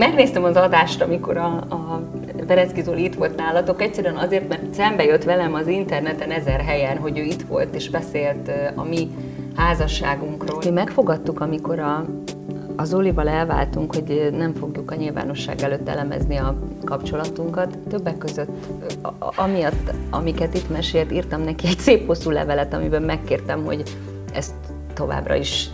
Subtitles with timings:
[0.00, 2.02] megnéztem az adást, amikor a, a
[2.46, 6.98] Berezki Zoli itt volt nálatok, egyszerűen azért, mert szembe jött velem az interneten ezer helyen,
[6.98, 9.10] hogy ő itt volt és beszélt a mi
[9.56, 10.60] házasságunkról.
[10.64, 12.04] Mi megfogadtuk, amikor a,
[12.76, 17.78] az Olival elváltunk, hogy nem fogjuk a nyilvánosság előtt elemezni a kapcsolatunkat.
[17.88, 18.50] Többek között,
[19.36, 23.82] amiatt, amiket itt mesélt, írtam neki egy szép hosszú levelet, amiben megkértem, hogy
[24.32, 24.54] ezt
[24.94, 25.70] továbbra is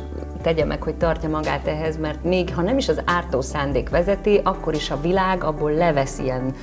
[0.47, 4.41] tegye meg, hogy tartja magát ehhez, mert még ha nem is az ártó szándék vezeti,
[4.45, 6.55] akkor is a világ abból levesz ilyen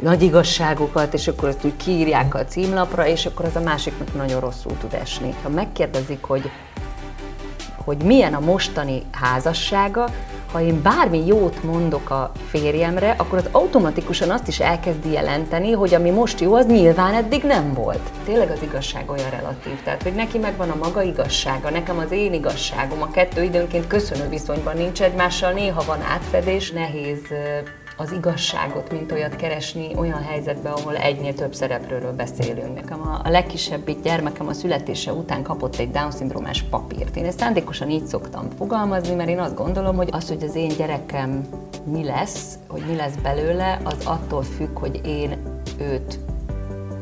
[0.00, 4.40] nagy igazságokat, és akkor ezt úgy kiírják a címlapra, és akkor az a másiknak nagyon
[4.40, 5.34] rosszul tud esni.
[5.42, 6.50] Ha megkérdezik, hogy
[7.84, 10.08] hogy milyen a mostani házassága,
[10.52, 15.94] ha én bármi jót mondok a férjemre, akkor az automatikusan azt is elkezdi jelenteni, hogy
[15.94, 18.10] ami most jó, az nyilván eddig nem volt.
[18.24, 22.32] Tényleg az igazság olyan relatív, tehát hogy neki megvan a maga igazsága, nekem az én
[22.32, 27.20] igazságom, a kettő időnként köszönő viszonyban nincs egymással, néha van átfedés, nehéz
[28.00, 32.74] az igazságot, mint olyat keresni olyan helyzetben, ahol egynél több szereplőről beszélünk.
[32.74, 37.16] Nekem a, a legkisebbik gyermekem a születése után kapott egy Down-szindrómás papírt.
[37.16, 40.72] Én ezt szándékosan így szoktam fogalmazni, mert én azt gondolom, hogy az, hogy az én
[40.76, 41.48] gyerekem
[41.84, 45.38] mi lesz, hogy mi lesz belőle, az attól függ, hogy én
[45.78, 46.18] őt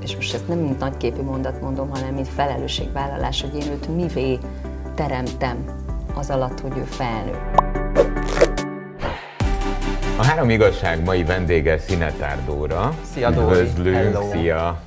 [0.01, 4.39] és most ezt nem mint nagyképű mondat mondom, hanem mint felelősségvállalás, hogy én őt mivé
[4.95, 5.65] teremtem
[6.15, 7.66] az alatt, hogy ő felnő.
[10.19, 12.95] A három igazság mai vendége Szinetár Dóra.
[13.13, 13.61] Szia Dóri!
[13.61, 14.81] Üdvözlünk, szia!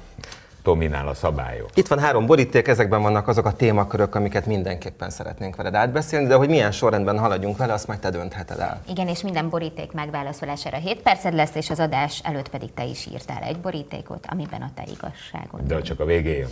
[0.63, 1.69] Tominál a szabályok.
[1.73, 6.35] Itt van három boríték, ezekben vannak azok a témakörök, amiket mindenképpen szeretnénk veled átbeszélni, de
[6.35, 8.81] hogy milyen sorrendben haladjunk vele, azt majd te döntheted el.
[8.87, 13.07] Igen, és minden boríték megválaszolására 7 perced lesz, és az adás előtt pedig te is
[13.11, 15.61] írtál egy borítékot, amiben a te igazságod.
[15.61, 16.47] De csak a végén.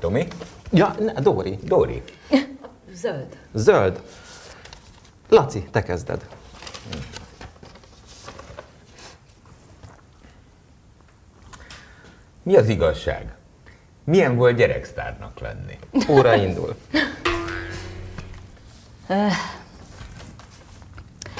[0.00, 0.26] Tomi?
[0.70, 1.58] Ja, ne, Dóri.
[1.62, 2.02] Dóri.
[2.92, 3.36] Zöld.
[3.52, 4.00] Zöld.
[5.28, 6.26] Laci, te kezded.
[12.50, 13.34] Mi az igazság?
[14.04, 15.78] Milyen volt gyereksztárnak lenni?
[16.08, 16.74] Óra indul.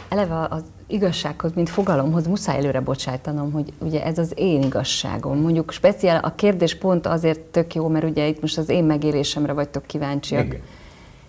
[0.09, 5.41] Eleve az igazsághoz, mint fogalomhoz muszáj előre bocsájtanom, hogy ugye ez az én igazságom.
[5.41, 9.53] Mondjuk speciál a kérdés pont azért tök jó, mert ugye itt most az én megélésemre
[9.53, 10.45] vagytok kíváncsiak.
[10.45, 10.61] Igen.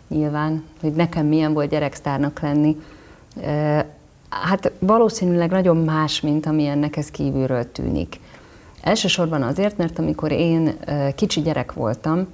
[0.08, 2.81] Nyilván, hogy nekem milyen volt gyereksztárnak lenni.
[4.30, 8.20] Hát valószínűleg nagyon más, mint ami ennek ez kívülről tűnik.
[8.81, 10.74] Elsősorban azért, mert amikor én
[11.16, 12.28] kicsi gyerek voltam,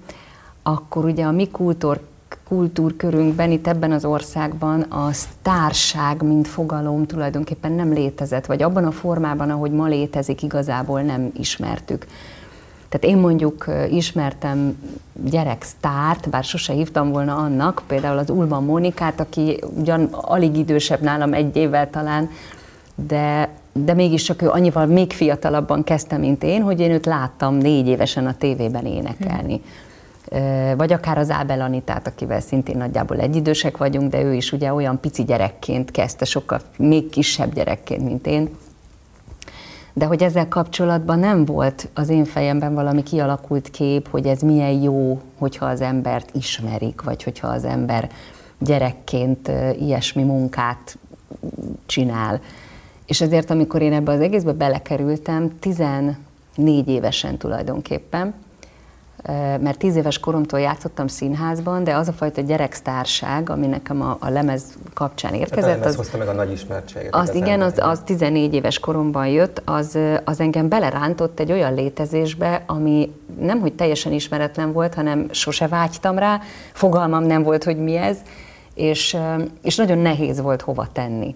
[0.64, 2.00] akkor ugye a mi kultúr,
[2.48, 8.92] kultúrkörünkben, itt ebben az országban a sztárság, mint fogalom tulajdonképpen nem létezett, vagy abban a
[8.92, 12.06] formában, ahogy ma létezik, igazából nem ismertük.
[12.90, 14.78] Tehát én mondjuk ismertem
[15.14, 21.34] gyereksztárt, bár sose hívtam volna annak, például az Ulban Mónikát, aki ugyan alig idősebb nálam
[21.34, 22.30] egy évvel talán,
[22.96, 23.50] de
[23.84, 28.28] de mégiscsak ő annyival még fiatalabban kezdte, mint én, hogy én őt láttam négy évesen
[28.28, 29.62] a tévében énekelni.
[30.78, 35.00] Vagy akár az Ábel Anitát, akivel szintén nagyjából egyidősek vagyunk, de ő is ugye olyan
[35.00, 38.50] pici gyerekként kezdte, sokkal még kisebb gyerekként, mint én.
[39.94, 44.82] De hogy ezzel kapcsolatban nem volt az én fejemben valami kialakult kép, hogy ez milyen
[44.82, 48.10] jó, hogyha az embert ismerik, vagy hogyha az ember
[48.60, 50.98] gyerekként ilyesmi munkát
[51.86, 52.42] csinál.
[53.08, 56.18] És ezért, amikor én ebbe az egészbe belekerültem, 14
[56.88, 58.34] évesen tulajdonképpen,
[59.60, 64.30] mert 10 éves koromtól játszottam színházban, de az a fajta gyereksztárság, ami nekem a, a
[64.30, 64.64] lemez
[64.94, 65.78] kapcsán érkezett.
[65.78, 67.16] Hát az hozta meg a nagy ismertséget.
[67.16, 72.64] Az igen, az, az 14 éves koromban jött, az, az engem belerántott egy olyan létezésbe,
[72.66, 76.42] ami nem, hogy teljesen ismeretlen volt, hanem sose vágytam rá,
[76.74, 78.18] fogalmam nem volt, hogy mi ez,
[78.74, 79.18] és,
[79.62, 81.36] és nagyon nehéz volt hova tenni.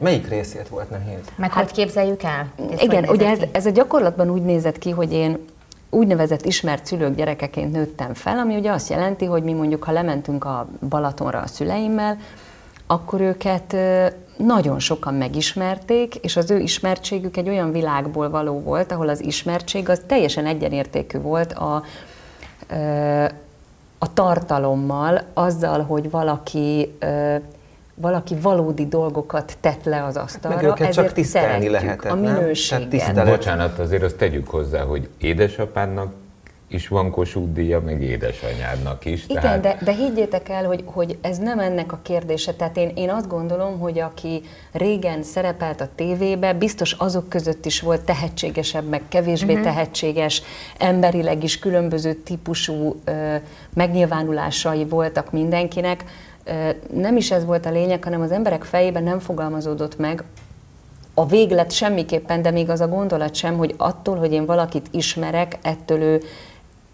[0.00, 1.20] Melyik részét volt nehéz?
[1.36, 2.52] Meg hát, hogy képzeljük el?
[2.72, 5.38] Ez igen, ugye ez, ez a gyakorlatban úgy nézett ki, hogy én
[5.90, 10.44] úgynevezett ismert szülők gyerekeként nőttem fel, ami ugye azt jelenti, hogy mi mondjuk, ha lementünk
[10.44, 12.16] a Balatonra a szüleimmel,
[12.86, 13.76] akkor őket
[14.36, 19.88] nagyon sokan megismerték, és az ő ismertségük egy olyan világból való volt, ahol az ismertség
[19.88, 21.82] az teljesen egyenértékű volt a,
[23.98, 26.96] a tartalommal, azzal, hogy valaki
[28.00, 33.24] valaki valódi dolgokat tett le az asztalra, Meg őket ezért csak tisztelni lehetett, a minőséget.
[33.24, 36.12] Bocsánat, azért azt tegyük hozzá, hogy édesapádnak
[36.68, 39.24] is van Kossuth díja, meg édesanyádnak is.
[39.28, 39.60] Igen, tehát...
[39.60, 42.54] de, de higgyétek el, hogy, hogy ez nem ennek a kérdése.
[42.54, 44.42] Tehát én, én azt gondolom, hogy aki
[44.72, 49.66] régen szerepelt a tévébe, biztos azok között is volt tehetségesebb, meg kevésbé uh-huh.
[49.66, 50.42] tehetséges,
[50.78, 53.34] emberileg is különböző típusú ö,
[53.74, 56.04] megnyilvánulásai voltak mindenkinek,
[56.92, 60.24] nem is ez volt a lényeg, hanem az emberek fejében nem fogalmazódott meg
[61.14, 65.58] a véglet semmiképpen, de még az a gondolat sem, hogy attól, hogy én valakit ismerek,
[65.62, 66.22] ettől ő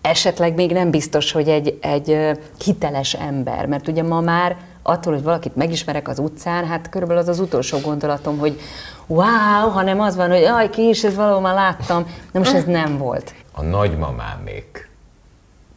[0.00, 3.66] esetleg még nem biztos, hogy egy, egy hiteles ember.
[3.66, 7.78] Mert ugye ma már attól, hogy valakit megismerek az utcán, hát körülbelül az az utolsó
[7.78, 8.60] gondolatom, hogy
[9.06, 12.06] wow, hanem az van, hogy jaj, ki is, ez már láttam.
[12.32, 13.34] Na most ez nem volt.
[13.52, 14.90] A nagymamámék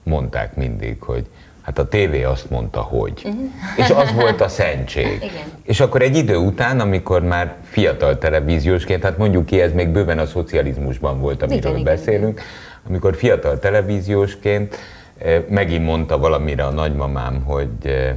[0.04, 1.28] mondták mindig, hogy
[1.68, 3.22] hát a tévé azt mondta, hogy.
[3.26, 3.42] Uh-huh.
[3.78, 5.16] És az volt a szentség.
[5.32, 5.46] Igen.
[5.64, 10.20] És akkor egy idő után, amikor már fiatal televíziósként, hát mondjuk ki, ez még bőven
[10.20, 12.46] a szocializmusban volt, amiről Igen, beszélünk, igen,
[12.88, 14.78] amikor fiatal televíziósként
[15.18, 18.16] eh, megint mondta valamire a nagymamám, hogy eh,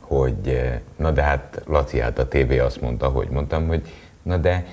[0.00, 3.82] hogy eh, na de hát Laci, hát a tévé azt mondta, hogy mondtam, hogy
[4.22, 4.64] na de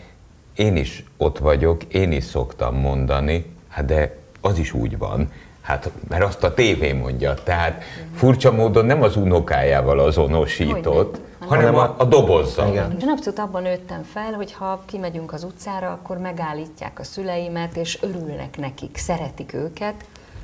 [0.56, 5.30] én is ott vagyok, én is szoktam mondani, hát de az is úgy van,
[5.64, 7.84] hát mert azt a tévé mondja, tehát
[8.16, 12.68] furcsa módon nem az unokájával azonosított, hanem a, a dobozzal.
[12.68, 12.98] Igen.
[13.02, 17.98] Én abszolút abban nőttem fel, hogy ha kimegyünk az utcára, akkor megállítják a szüleimet, és
[18.02, 19.96] örülnek nekik, szeretik őket,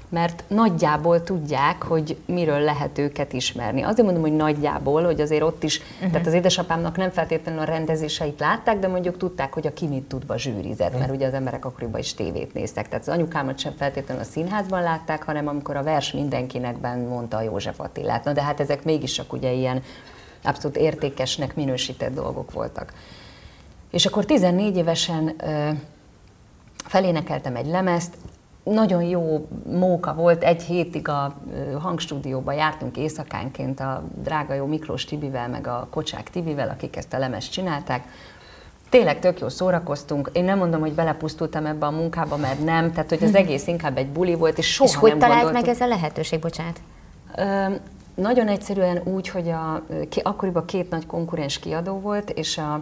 [0.10, 3.82] mert nagyjából tudják, hogy miről lehet őket ismerni.
[3.82, 6.12] Azért mondom, hogy nagyjából, hogy azért ott is, uh-huh.
[6.12, 10.04] tehát az édesapámnak nem feltétlenül a rendezéseit látták, de mondjuk tudták, hogy a ki mit
[10.04, 11.00] tudva zsűrizett, uh-huh.
[11.00, 12.90] mert ugye az emberek akkoriban is tévét néztek.
[12.90, 17.42] Tehát az anyukámat sem feltétlenül a színházban látták, hanem amikor a vers mindenkinekben mondta a
[17.42, 18.24] József Attilát.
[18.24, 19.82] Na de hát ezek mégis csak ugye ilyen
[20.44, 22.94] abszolút értékesnek minősített dolgok voltak.
[23.92, 25.36] És akkor 14 évesen
[26.86, 28.16] felénekeltem egy lemezt,
[28.64, 35.06] nagyon jó móka volt, egy hétig a ö, hangstúdióba jártunk éjszakánként a drága jó Miklós
[35.06, 38.04] Tibivel, meg a Kocsák Tibivel, akik ezt a lemezt csinálták.
[38.90, 40.30] Tényleg tök jó szórakoztunk.
[40.34, 43.98] Én nem mondom, hogy belepusztultam ebbe a munkába, mert nem, tehát hogy az egész inkább
[43.98, 45.66] egy buli volt, és soha És hogy nem talált gondoltuk.
[45.68, 46.80] meg ez a lehetőség, bocsánat?
[47.36, 47.66] Ö,
[48.22, 52.82] nagyon egyszerűen úgy, hogy a, ki, akkoriban két nagy konkurens kiadó volt, és a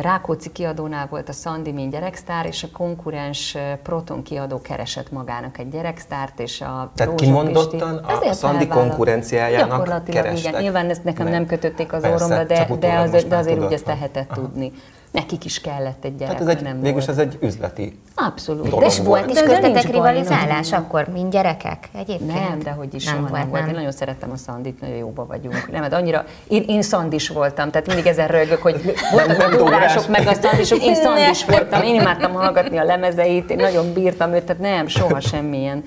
[0.00, 5.68] Rákóczi kiadónál volt a Szandi, mint gyereksztár, és a konkurens Proton kiadó keresett magának egy
[5.68, 10.50] gyereksztárt, és a Tehát Rózsa kimondottan Pisti- a Azért Szandi konkurenciájának Gyakorlatilag kerestek.
[10.50, 10.62] igen.
[10.62, 11.34] Nyilván ezt nekem Meg.
[11.34, 14.28] nem kötötték az Persze, orromra, de, de, az, de azért úgy tudod, ezt hogy- lehetett
[14.28, 14.72] tudni.
[15.16, 17.18] Nekik is kellett egy gyerek, Tehát ez egy, nem végülis volt.
[17.18, 18.64] ez egy üzleti Abszolút.
[18.64, 19.06] dolog De és volt.
[19.24, 22.48] volt de köztetek baj, rivalizálás nagyon- akkor, mint gyerekek egyébként?
[22.48, 23.60] Nem, de hogy is soha nem, volt, volt.
[23.60, 23.68] nem.
[23.68, 25.70] Én nagyon szerettem a Szandit, nagyon jóba vagyunk.
[25.70, 29.56] Nem, hát annyira, én, én Szandis voltam, tehát mindig ezen rögök, hogy voltak nem a
[29.56, 34.32] túrások, meg a Szandisok, én Szandis voltam, én imádtam hallgatni a lemezeit, én nagyon bírtam
[34.32, 35.84] őt, tehát nem, soha semmilyen.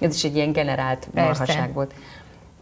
[0.00, 1.92] Ez is egy ilyen generált marhaság volt.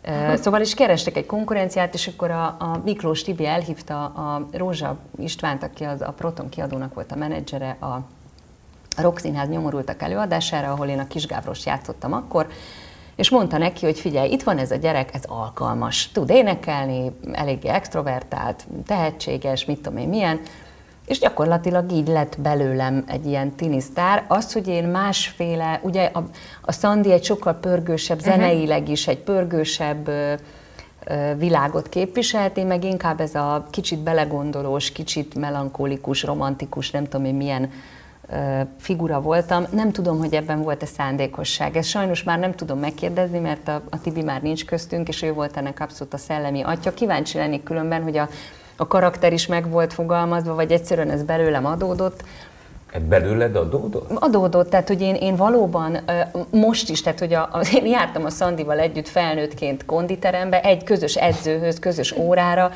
[0.08, 4.96] Uh, Szóval is kerestek egy konkurenciát, és akkor a, a Miklós Tibi elhívta a Rózsa
[5.18, 8.00] Istvánt, aki az, a Proton kiadónak volt a menedzsere, a
[8.96, 12.46] a nyomorultak előadására, ahol én a Kis Gábrost játszottam akkor,
[13.16, 17.68] és mondta neki, hogy figyelj, itt van ez a gyerek, ez alkalmas, tud énekelni, eléggé
[17.68, 20.40] extrovertált, tehetséges, mit tudom én milyen,
[21.10, 24.24] és gyakorlatilag így lett belőlem egy ilyen tinisztár.
[24.28, 26.24] Az, hogy én másféle, ugye a,
[26.62, 30.32] a Szandi egy sokkal pörgősebb, zeneileg is egy pörgősebb ö,
[31.04, 37.26] ö, világot képviselt, én meg inkább ez a kicsit belegondolós, kicsit melankolikus, romantikus, nem tudom
[37.26, 37.70] én milyen
[38.28, 39.66] ö, figura voltam.
[39.72, 41.76] Nem tudom, hogy ebben volt-e szándékosság.
[41.76, 45.32] Ezt sajnos már nem tudom megkérdezni, mert a, a Tibi már nincs köztünk, és ő
[45.32, 46.94] volt ennek abszolút a szellemi atya.
[46.94, 48.28] Kíváncsi lennék különben, hogy a,
[48.80, 52.22] a karakter is meg volt fogalmazva, vagy egyszerűen ez belőlem adódott.
[52.92, 54.10] Ez belőled adódott?
[54.14, 55.98] Adódott, tehát hogy én, én valóban
[56.50, 61.16] most is, tehát hogy a, a, én jártam a Szandival együtt felnőttként konditerembe, egy közös
[61.16, 62.72] edzőhöz, közös órára,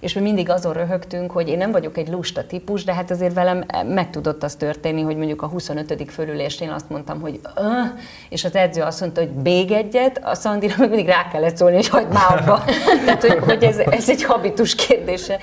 [0.00, 3.34] és mi mindig azon röhögtünk, hogy én nem vagyok egy lusta típus, de hát azért
[3.34, 6.10] velem meg tudott az történni, hogy mondjuk a 25.
[6.10, 7.86] fölülésnél azt mondtam, hogy öh,
[8.28, 11.74] és az edző azt mondta, hogy még egyet, a Szandira meg mindig rá kellett szólni,
[11.74, 12.64] hogy hagyd már abba.
[13.04, 15.38] Tehát, hogy, hogy ez, ez egy habitus kérdése.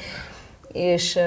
[0.72, 1.20] És,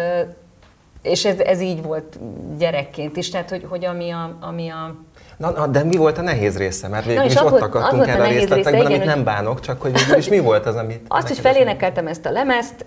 [1.03, 2.19] és ez, ez így volt
[2.59, 4.97] gyerekként is, tehát hogy, hogy ami a, ami a
[5.39, 6.89] Na, na, de mi volt a nehéz része?
[6.89, 9.25] Mert végül és is az ott az akadtunk erre a része, részletekben, igen, amit nem
[9.25, 11.01] bánok, csak hogy végül is mi volt az, amit...
[11.09, 12.85] Azt, hogy neked felénekeltem ezt a lemezt,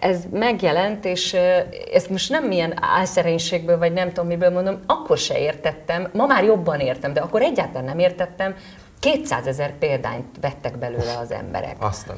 [0.00, 1.36] ez megjelent, és
[1.92, 6.44] ezt most nem milyen álszerénységből, vagy nem tudom miből mondom, akkor se értettem, ma már
[6.44, 8.54] jobban értem, de akkor egyáltalán nem értettem,
[8.98, 11.76] 200 ezer példányt vettek belőle az emberek.
[11.78, 12.16] Azt nem.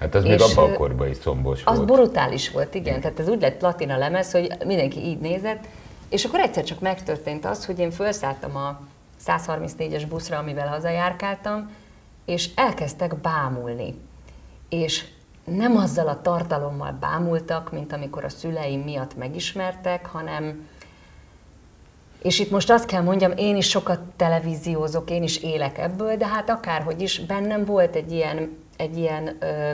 [0.00, 1.92] Hát az még abban a korban is szombos Az volt.
[1.92, 3.00] brutális volt, igen.
[3.00, 5.64] Tehát ez úgy lett platina lemez, hogy mindenki így nézett,
[6.08, 8.80] és akkor egyszer csak megtörtént az, hogy én felszálltam a
[9.26, 11.70] 134-es buszra, amivel hazajárkáltam,
[12.24, 13.94] és elkezdtek bámulni.
[14.68, 15.04] És
[15.44, 20.68] nem azzal a tartalommal bámultak, mint amikor a szüleim miatt megismertek, hanem
[22.22, 26.26] és itt most azt kell mondjam, én is sokat televíziózok, én is élek ebből, de
[26.26, 29.70] hát akárhogy is, bennem volt egy ilyen, egy ilyen ö,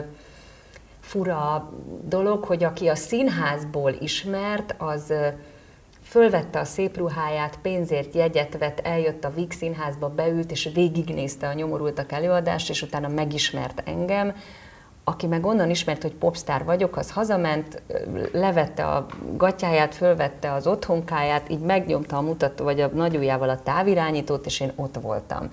[0.99, 1.71] fura
[2.03, 5.13] dolog, hogy aki a színházból ismert, az
[6.13, 11.53] fölvette a szép ruháját, pénzért jegyet vett, eljött a Víg színházba, beült, és végignézte a
[11.53, 14.35] nyomorultak előadást, és utána megismert engem.
[15.03, 17.81] Aki meg onnan ismert, hogy popstar vagyok, az hazament,
[18.31, 19.05] levette a
[19.35, 24.71] gatyáját, fölvette az otthonkáját, így megnyomta a mutató, vagy a nagyujjával a távirányítót, és én
[24.75, 25.51] ott voltam.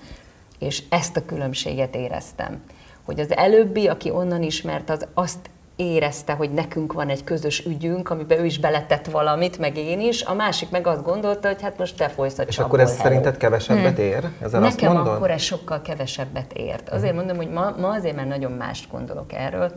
[0.59, 2.63] És ezt a különbséget éreztem.
[3.05, 5.49] Hogy az előbbi, aki onnan ismert, az azt
[5.81, 10.23] érezte, hogy nekünk van egy közös ügyünk, amiben ő is beletett valamit, meg én is,
[10.23, 13.01] a másik meg azt gondolta, hogy hát most te folysz a És akkor ez hello.
[13.03, 14.29] szerinted kevesebbet ér?
[14.41, 16.89] Ezzel Nekem azt akkor ez sokkal kevesebbet ért.
[16.89, 19.71] Azért mondom, hogy ma, ma azért, mert nagyon mást gondolok erről.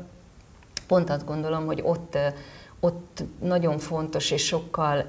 [0.87, 2.19] Pont azt gondolom, hogy ott
[2.85, 5.05] ott nagyon fontos és sokkal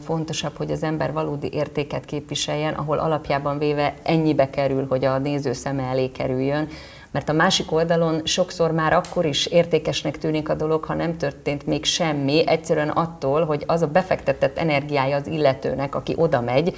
[0.00, 5.52] fontosabb, hogy az ember valódi értéket képviseljen, ahol alapjában véve ennyibe kerül, hogy a néző
[5.52, 6.68] szeme elé kerüljön,
[7.10, 11.66] mert a másik oldalon sokszor már akkor is értékesnek tűnik a dolog, ha nem történt
[11.66, 16.76] még semmi, egyszerűen attól, hogy az a befektetett energiája az illetőnek, aki oda megy,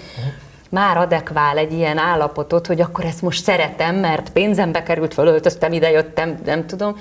[0.71, 5.91] már adekvál egy ilyen állapotot, hogy akkor ezt most szeretem, mert pénzembe került, fölöltöztem, ide
[5.91, 6.97] jöttem, nem tudom.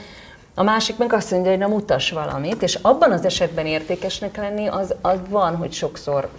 [0.56, 4.68] A másik meg azt mondja, hogy na mutas valamit, és abban az esetben értékesnek lenni,
[4.68, 6.30] az, az van, hogy sokszor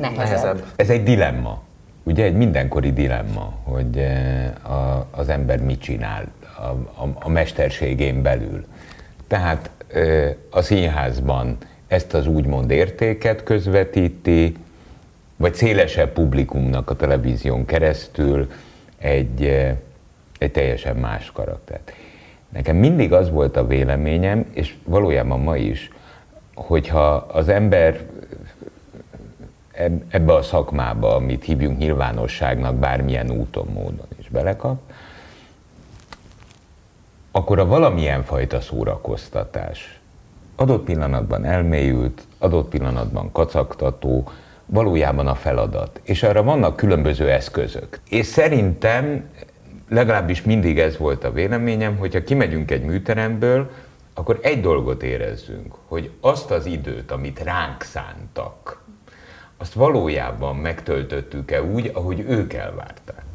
[0.00, 0.16] nehezebb.
[0.16, 0.64] nehezebb.
[0.76, 1.60] Ez egy dilemma.
[2.02, 6.24] Ugye egy mindenkori dilemma, hogy eh, a, az ember mit csinál
[6.58, 6.66] a,
[7.02, 8.64] a, a mesterségén belül.
[9.26, 9.70] Tehát
[10.50, 14.56] a színházban ezt az úgymond értéket közvetíti,
[15.36, 18.50] vagy szélesebb publikumnak a televízión keresztül
[18.98, 19.44] egy,
[20.38, 21.92] egy teljesen más karaktert.
[22.48, 25.90] Nekem mindig az volt a véleményem, és valójában ma is,
[26.54, 28.00] hogyha az ember
[30.08, 34.80] ebbe a szakmába, amit hívjunk nyilvánosságnak, bármilyen úton, módon is belekap,
[37.30, 40.00] akkor a valamilyen fajta szórakoztatás
[40.56, 44.30] adott pillanatban elmélyült, adott pillanatban kacagtató,
[44.66, 46.00] valójában a feladat.
[46.02, 48.00] És arra vannak különböző eszközök.
[48.08, 49.28] És szerintem
[49.88, 53.70] legalábbis mindig ez volt a véleményem, hogyha kimegyünk egy műteremből,
[54.14, 58.82] akkor egy dolgot érezzünk, hogy azt az időt, amit ránk szántak,
[59.56, 63.27] azt valójában megtöltöttük-e úgy, ahogy ők elvárták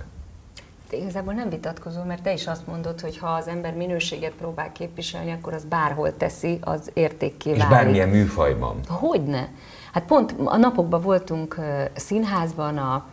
[0.94, 5.32] igazából nem vitatkozom, mert te is azt mondod, hogy ha az ember minőséget próbál képviselni,
[5.32, 7.64] akkor az bárhol teszi, az értékké válik.
[7.64, 8.80] És bármilyen műfajban.
[8.88, 9.50] Hogyne.
[9.92, 11.60] Hát pont a napokban voltunk
[11.96, 13.06] színházban, a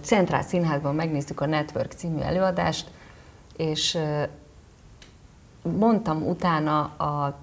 [0.00, 2.90] Centrál Színházban megnéztük a Network című előadást,
[3.56, 3.98] és
[5.62, 7.40] mondtam utána a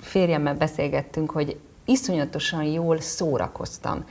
[0.00, 4.04] férjemmel beszélgettünk, hogy iszonyatosan jól szórakoztam.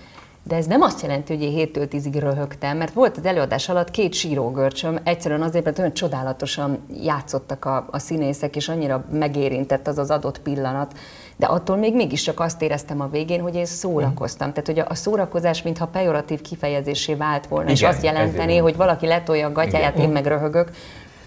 [0.45, 3.91] De ez nem azt jelenti, hogy én 7-től 10-ig röhögtem, mert volt az előadás alatt
[3.91, 9.97] két sírógörcsöm, egyszerűen azért, mert olyan csodálatosan játszottak a, a színészek, és annyira megérintett az
[9.97, 10.97] az adott pillanat.
[11.35, 14.49] De attól még mégiscsak azt éreztem a végén, hogy én szórakoztam.
[14.49, 18.75] Tehát, hogy a, a szórakozás mintha pejoratív kifejezésé vált volna, Igen, és azt jelenteni, hogy
[18.75, 20.05] valaki letolja a gatyáját, Igen.
[20.05, 20.71] én meg röhögök.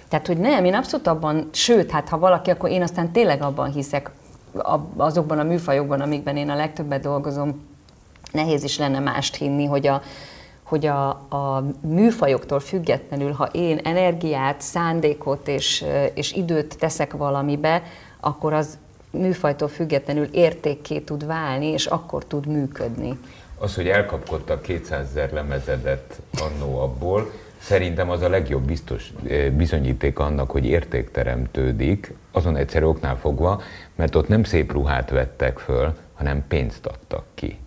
[0.08, 3.73] Tehát, hogy nem, én abszolút abban, sőt, hát ha valaki, akkor én aztán tényleg abban
[3.73, 4.11] hiszek,
[4.96, 7.75] azokban a műfajokban, amikben én a legtöbbet dolgozom,
[8.37, 10.02] nehéz is lenne mást hinni, hogy a,
[10.62, 17.83] hogy a, a műfajoktól függetlenül, ha én energiát, szándékot és, és időt teszek valamibe,
[18.21, 18.78] akkor az
[19.11, 23.19] műfajtól függetlenül értékké tud válni, és akkor tud működni.
[23.59, 29.12] Az, hogy elkapkodtak 200 ezer lemezedet annó abból, szerintem az a legjobb biztos
[29.57, 33.61] bizonyíték annak, hogy érték teremtődik, azon egyszerű oknál fogva,
[33.95, 37.59] mert ott nem szép ruhát vettek föl, hanem pénzt adtak ki.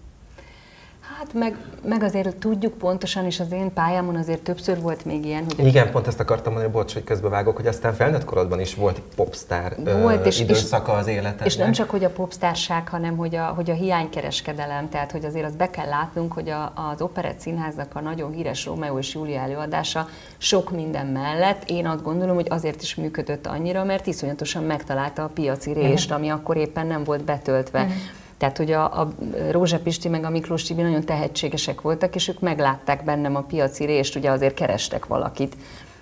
[1.34, 5.44] Hát meg, meg azért tudjuk pontosan, és az én pályámon azért többször volt még ilyen,
[5.44, 5.66] hogy...
[5.66, 9.76] Igen, pont ezt akartam mondani, bocs, hogy közbevágok, hogy aztán felnőtt korodban is volt popstar
[10.02, 11.46] volt, és, időszaka az életednek.
[11.46, 15.46] És nem csak, hogy a popstárság, hanem hogy a, hogy a hiánykereskedelem, tehát hogy azért
[15.46, 19.40] azt be kell látnunk, hogy a, az Operett Színháznak a nagyon híres Rómeó és Júlia
[19.40, 20.08] előadása
[20.38, 25.28] sok minden mellett, én azt gondolom, hogy azért is működött annyira, mert iszonyatosan megtalálta a
[25.28, 26.18] piaci rést, uh-huh.
[26.18, 27.80] ami akkor éppen nem volt betöltve.
[27.80, 27.96] Uh-huh.
[28.40, 29.12] Tehát, hogy a, a
[29.52, 33.86] Rózsa Pisti meg a Miklós Tibi nagyon tehetségesek voltak, és ők meglátták bennem a piaci
[33.86, 35.56] részt, ugye azért kerestek valakit.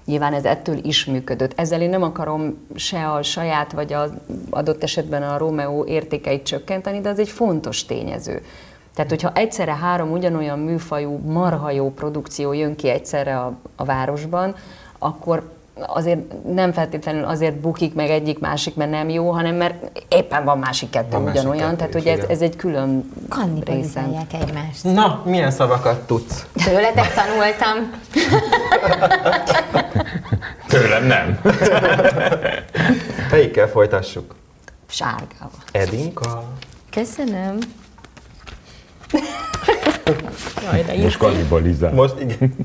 [0.05, 1.59] Nyilván ez ettől is működött.
[1.59, 4.11] Ezzel én nem akarom se a saját, vagy az
[4.49, 8.41] adott esetben a Rómeó értékeit csökkenteni, de az egy fontos tényező.
[8.93, 14.55] Tehát, hogyha egyszerre három ugyanolyan műfajú, marha jó produkció jön ki egyszerre a, a városban,
[14.99, 15.51] akkor
[15.85, 16.19] azért
[16.53, 20.89] nem feltétlenül azért bukik meg egyik, másik, mert nem jó, hanem mert éppen van másik
[20.89, 23.11] kettő van ugyanolyan, másik tehát hogy ez, ez egy külön
[23.65, 24.27] részen.
[24.31, 24.83] egymást.
[24.83, 26.45] Na, milyen szavakat tudsz?
[26.63, 27.91] Tőletek tanultam.
[30.67, 31.39] Tőlem nem.
[33.31, 34.35] Melyikkel folytassuk?
[34.89, 35.51] Sárgával.
[35.71, 36.43] Edinka.
[36.91, 37.57] Köszönöm.
[40.63, 41.93] Jaj, de Most kannibalizál.
[41.93, 42.55] Most igen.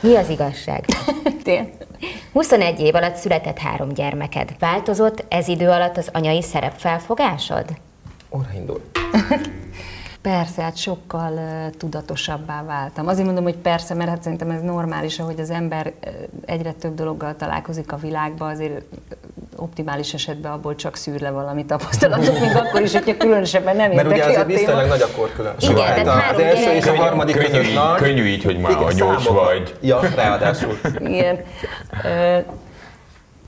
[0.00, 0.84] Mi az igazság?
[1.42, 1.72] Tény.
[2.32, 4.56] 21 év alatt született három gyermeked.
[4.58, 7.64] Változott ez idő alatt az anyai szerepfelfogásod?
[8.30, 8.80] Óra indul.
[10.22, 13.06] Persze, hát sokkal uh, tudatosabbá váltam.
[13.06, 15.92] Azért mondom, hogy persze, mert hát szerintem ez normális, ahogy az ember
[16.44, 18.84] egyre több dologgal találkozik a világba, azért
[19.56, 24.06] optimális esetben abból csak szűr le valami tapasztalatot, még akkor is, hogyha különösebben nem Mert
[24.06, 25.70] ugye érdekli a azért viszonylag nagy a korkülönbség.
[25.70, 27.96] Igen, Hát tehát a- az első és a harmadik Könnyű között nagy.
[28.00, 29.74] könnyű így, hogy már Igen, anyós vagy.
[29.80, 30.78] Ja, ráadásul.
[30.98, 31.40] Igen.
[32.04, 32.38] Ö,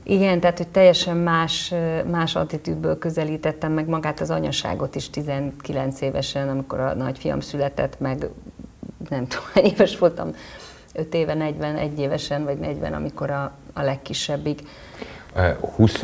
[0.03, 1.73] igen, tehát hogy teljesen más,
[2.11, 8.27] más attitűdből közelítettem meg magát az anyaságot is 19 évesen, amikor a nagyfiam született, meg
[9.09, 10.35] nem tudom, hány éves voltam,
[10.93, 14.59] 5 éve, 41 évesen, vagy 40, amikor a, a legkisebbig.
[15.35, 16.03] Eh, 20,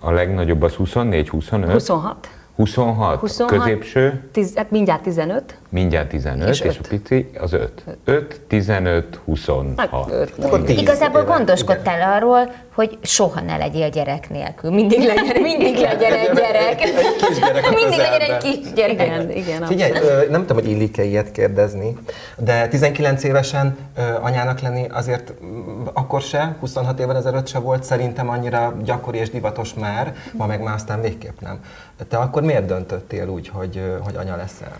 [0.00, 1.70] a legnagyobb az 24, 25?
[1.72, 2.28] 26?
[2.56, 3.58] 26, 26.
[3.58, 5.58] középső, Tiz, hát mindjárt 15?
[5.68, 6.84] mindjárt 15, És és, és öt.
[6.84, 7.84] a pici az 5.
[8.04, 10.10] 5, 15, 26.
[10.10, 14.70] Hát 5 Akkor tíz Igazából gondoskodtál arról, hogy soha ne legyél gyerek nélkül.
[14.70, 16.80] Mindig legyen, mindig legyen egy gyerek.
[16.80, 18.92] Egy kisgyerek a Mindig legyen egy kisgyerek.
[18.92, 19.66] Igen, igen.
[19.66, 19.92] Figyelj,
[20.30, 21.96] nem tudom, hogy illik-e ilyet kérdezni,
[22.36, 23.76] de 19 évesen
[24.20, 29.30] anyának lenni azért mm, akkor se, 26 évvel ezelőtt se volt szerintem annyira gyakori és
[29.30, 31.60] divatos már, ma meg már aztán végképp nem.
[32.08, 34.78] Te akkor miért döntöttél úgy, hogy, hogy anya leszel?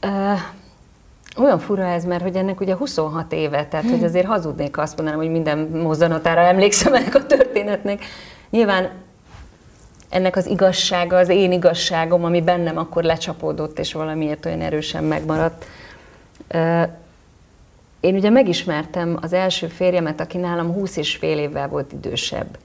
[0.00, 0.32] Ö,
[1.36, 4.96] olyan fura ez, mert hogy ennek ugye 26 éve, tehát hogy azért hazudnék, ha azt
[4.96, 8.04] mondanám, hogy minden mozzanatára emlékszem ennek a történetnek.
[8.50, 8.90] Nyilván
[10.10, 15.64] ennek az igazsága, az én igazságom, ami bennem akkor lecsapódott, és valamiért olyan erősen megmaradt.
[18.00, 22.58] Én ugye megismertem az első férjemet, aki nálam 20 és fél évvel volt idősebb.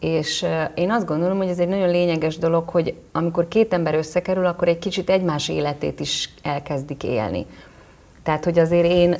[0.00, 4.46] És én azt gondolom, hogy ez egy nagyon lényeges dolog, hogy amikor két ember összekerül,
[4.46, 7.46] akkor egy kicsit egymás életét is elkezdik élni.
[8.28, 9.16] Tehát, hogy azért én,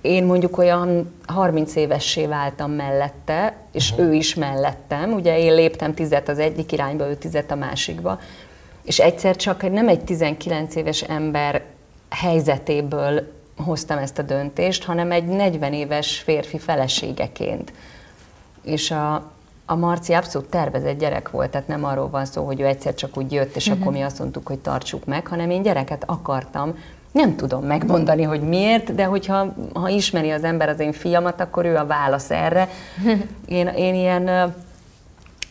[0.00, 4.06] én mondjuk olyan 30 évessé váltam mellette, és uh-huh.
[4.06, 5.12] ő is mellettem.
[5.12, 8.20] Ugye én léptem tizet az egyik irányba, ő tizet a másikba.
[8.82, 11.62] És egyszer csak nem egy 19 éves ember
[12.10, 17.72] helyzetéből hoztam ezt a döntést, hanem egy 40 éves férfi feleségeként.
[18.62, 19.14] És a,
[19.66, 23.16] a Marci abszolút tervezett gyerek volt, tehát nem arról van szó, hogy ő egyszer csak
[23.16, 26.74] úgy jött, és akkor mi azt mondtuk, hogy tartsuk meg, hanem én gyereket akartam.
[27.12, 31.64] Nem tudom megmondani, hogy miért, de hogyha ha ismeri az ember az én fiamat, akkor
[31.64, 32.68] ő a válasz erre.
[33.46, 34.54] Én, én ilyen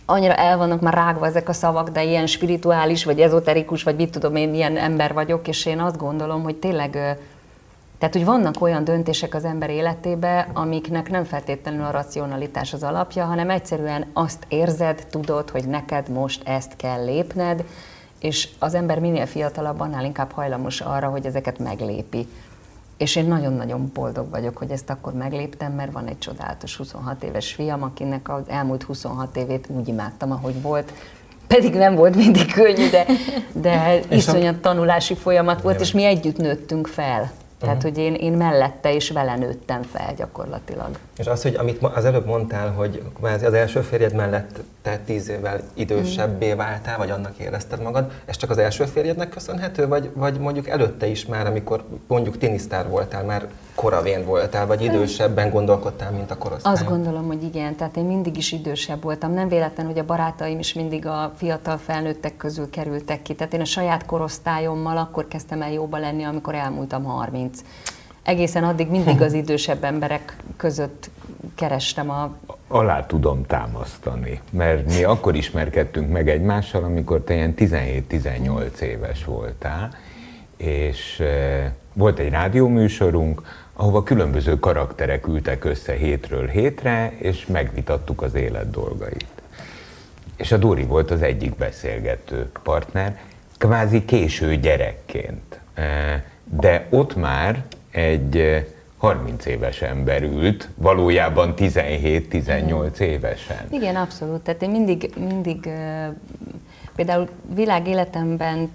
[0.05, 4.11] annyira el vannak már rágva ezek a szavak, de ilyen spirituális, vagy ezoterikus, vagy mit
[4.11, 6.91] tudom én, ilyen ember vagyok, és én azt gondolom, hogy tényleg,
[7.97, 13.25] tehát hogy vannak olyan döntések az ember életébe, amiknek nem feltétlenül a racionalitás az alapja,
[13.25, 17.63] hanem egyszerűen azt érzed, tudod, hogy neked most ezt kell lépned,
[18.21, 22.27] és az ember minél fiatalabb, annál inkább hajlamos arra, hogy ezeket meglépi.
[22.97, 27.53] És én nagyon-nagyon boldog vagyok, hogy ezt akkor megléptem, mert van egy csodálatos 26 éves
[27.53, 30.93] fiam, akinek az elmúlt 26 évét úgy imádtam, ahogy volt.
[31.47, 33.05] Pedig nem volt mindig könnyű, de,
[33.53, 37.31] de iszonyat tanulási folyamat volt, és mi együtt nőttünk fel.
[37.61, 40.89] Tehát, hogy én, én mellette és vele nőttem fel gyakorlatilag.
[41.17, 45.61] És az, hogy amit az előbb mondtál, hogy az első férjed mellett te tíz évvel
[45.73, 50.67] idősebbé váltál, vagy annak érezted magad, ez csak az első férjednek köszönhető, vagy, vagy mondjuk
[50.67, 56.37] előtte is már, amikor mondjuk tinisztár voltál, már koravén voltál, vagy idősebben gondolkodtál, mint a
[56.37, 56.73] korosztály?
[56.73, 59.33] Azt gondolom, hogy igen, tehát én mindig is idősebb voltam.
[59.33, 63.35] Nem véletlen, hogy a barátaim is mindig a fiatal felnőttek közül kerültek ki.
[63.35, 67.50] Tehát én a saját korosztályommal akkor kezdtem el jóba lenni, amikor elmúltam 30.
[68.23, 71.09] Egészen addig mindig az idősebb emberek között
[71.55, 72.35] kerestem a...
[72.67, 79.95] Alá tudom támasztani, mert mi akkor ismerkedtünk meg egymással, amikor te ilyen 17-18 éves voltál,
[80.57, 83.41] és eh, volt egy rádióműsorunk,
[83.73, 89.25] ahova különböző karakterek ültek össze hétről hétre, és megvitattuk az élet dolgait.
[90.35, 93.19] És a Dóri volt az egyik beszélgető partner,
[93.57, 95.59] kvázi késő gyerekként.
[96.51, 98.65] Eh, De ott már egy eh,
[99.01, 103.67] 30 éves ember ült, valójában 17-18 évesen.
[103.71, 104.41] Igen, abszolút.
[104.41, 106.05] Tehát én mindig, mindig ö,
[106.95, 108.71] például világéletemben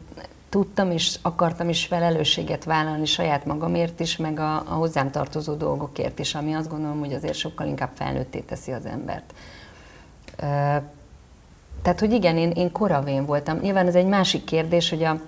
[0.48, 6.18] tudtam és akartam is felelősséget vállalni saját magamért is, meg a, a hozzám tartozó dolgokért
[6.18, 9.34] is, ami azt gondolom, hogy azért sokkal inkább felnőtté teszi az embert.
[10.36, 10.44] Ö,
[11.82, 13.58] Tehát, hogy igen, én, én koravén voltam.
[13.58, 15.20] Nyilván ez egy másik kérdés, hogy a,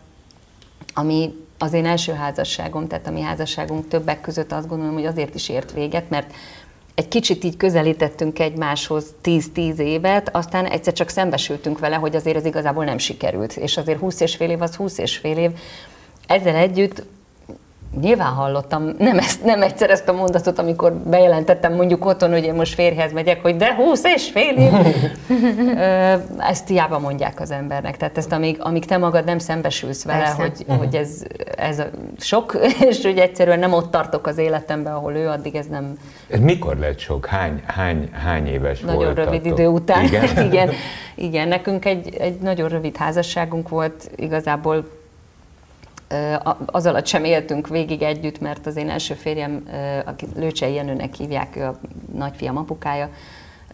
[0.94, 5.34] ami az én első házasságom, tehát a mi házasságunk többek között azt gondolom, hogy azért
[5.34, 6.32] is ért véget, mert
[6.94, 12.44] egy kicsit így közelítettünk egymáshoz 10-10 évet, aztán egyszer csak szembesültünk vele, hogy azért ez
[12.44, 13.52] igazából nem sikerült.
[13.52, 15.50] És azért 20 és fél év az 20 és fél év.
[16.26, 17.02] Ezzel együtt
[18.00, 22.54] Nyilván hallottam nem, ezt, nem egyszer ezt a mondatot, amikor bejelentettem mondjuk otthon, hogy én
[22.54, 24.72] most férjhez megyek, hogy de húsz és fél év.
[26.50, 27.96] ezt hiába mondják az embernek.
[27.96, 30.42] Tehát ezt amíg, amíg te magad nem szembesülsz vele, Persze.
[30.42, 30.76] hogy, uh-huh.
[30.76, 31.22] hogy ez,
[31.56, 31.82] ez
[32.18, 35.98] sok, és hogy egyszerűen nem ott tartok az életemben, ahol ő, addig ez nem...
[36.30, 37.26] Ez mikor lett sok?
[37.26, 39.24] Hány, hány, hány éves Nagyon voltatok?
[39.24, 40.04] rövid idő után.
[40.04, 40.46] Igen?
[40.46, 40.70] igen,
[41.14, 44.84] igen, nekünk egy, egy nagyon rövid házasságunk volt, igazából
[46.66, 49.68] az alatt sem éltünk végig együtt, mert az én első férjem,
[50.04, 51.78] aki Lőcsei Jenőnek hívják, ő a
[52.12, 53.10] nagyfiam apukája,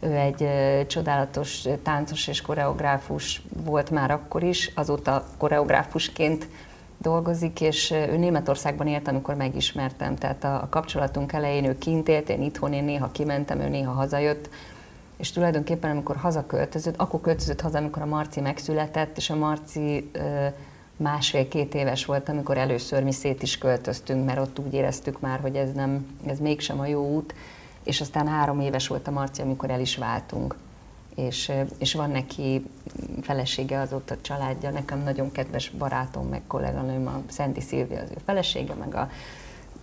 [0.00, 0.48] ő egy
[0.86, 6.48] csodálatos táncos és koreográfus volt már akkor is, azóta koreográfusként
[6.98, 10.16] dolgozik, és ő Németországban élt, amikor megismertem.
[10.16, 14.48] Tehát a, kapcsolatunk elején ő kint élt, én itthon, én néha kimentem, ő néha hazajött,
[15.16, 20.10] és tulajdonképpen amikor hazaköltözött, akkor költözött haza, amikor a Marci megszületett, és a Marci
[20.96, 25.56] másfél-két éves volt, amikor először mi szét is költöztünk, mert ott úgy éreztük már, hogy
[25.56, 27.34] ez, nem, ez mégsem a jó út,
[27.82, 30.56] és aztán három éves volt a Marci, amikor el is váltunk.
[31.14, 32.66] És, és van neki
[33.22, 38.74] felesége azóta családja, nekem nagyon kedves barátom, meg kolléganőm, a Szenti Szilvia az ő felesége,
[38.74, 39.10] meg a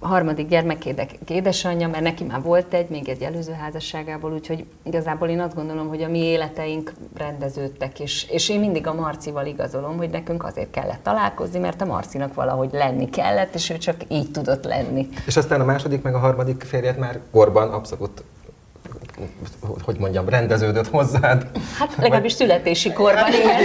[0.01, 5.39] harmadik gyermekédek édesanyja, mert neki már volt egy, még egy előző házasságából, úgyhogy igazából én
[5.39, 10.09] azt gondolom, hogy a mi életeink rendeződtek, és, és én mindig a Marcival igazolom, hogy
[10.09, 14.63] nekünk azért kellett találkozni, mert a Marcinak valahogy lenni kellett, és ő csak így tudott
[14.63, 15.09] lenni.
[15.25, 18.23] És aztán a második meg a harmadik férjet már korban abszolút
[19.85, 21.45] hogy mondjam, rendeződött hozzád.
[21.77, 23.61] Hát legalábbis születési korban, hát, igen.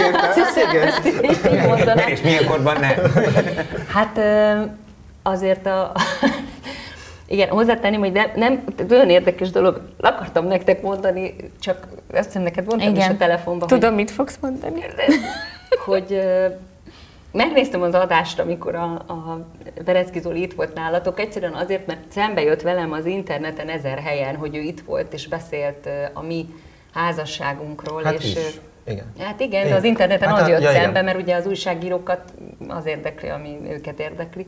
[0.71, 1.83] igen.
[1.83, 2.09] igen.
[2.09, 2.95] És milyen korban nem?
[3.89, 4.19] Hát
[5.27, 5.93] azért a...
[7.29, 12.67] Igen, hozzátenném, hogy nem, nem nagyon érdekes dolog, akartam nektek mondani, csak azt hiszem neked
[12.67, 13.03] mondtam Igen.
[13.03, 13.69] is a telefonban.
[13.69, 14.85] Tudom, hogy, mit fogsz mondani.
[15.85, 16.21] Hogy
[17.33, 19.47] megnéztem az adást, amikor a, a
[19.85, 24.37] Berecki Zoli itt volt nálatok, egyszerűen azért, mert szembe jött velem az interneten ezer helyen,
[24.37, 26.47] hogy ő itt volt és beszélt a mi
[26.95, 28.03] házasságunkról.
[28.03, 28.61] Hát és, is.
[28.87, 29.13] Igen.
[29.19, 31.05] Hát igen, igen, de az interneten hát az jött ja, szembe, igen.
[31.05, 32.33] mert ugye az újságírókat
[32.69, 34.47] az érdekli, ami őket érdekli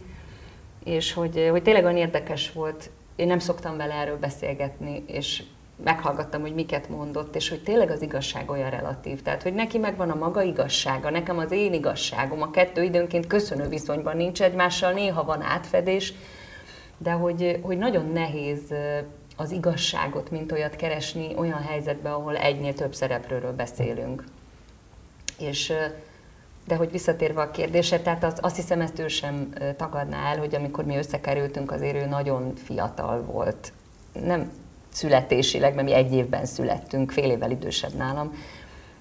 [0.84, 5.42] és hogy, hogy tényleg olyan érdekes volt, én nem szoktam vele erről beszélgetni, és
[5.84, 9.22] meghallgattam, hogy miket mondott, és hogy tényleg az igazság olyan relatív.
[9.22, 13.68] Tehát, hogy neki megvan a maga igazsága, nekem az én igazságom, a kettő időnként köszönő
[13.68, 16.12] viszonyban nincs egymással, néha van átfedés,
[16.98, 18.74] de hogy, hogy nagyon nehéz
[19.36, 24.24] az igazságot, mint olyat keresni olyan helyzetben, ahol egynél több szereplőről beszélünk.
[25.38, 25.72] És
[26.68, 30.54] de hogy visszatérve a kérdésre, tehát az, azt hiszem ezt ő sem tagadná el, hogy
[30.54, 33.72] amikor mi összekerültünk, azért ő nagyon fiatal volt.
[34.12, 34.50] Nem
[34.88, 38.32] születésileg, mert mi egy évben születtünk, fél évvel idősebb nálam,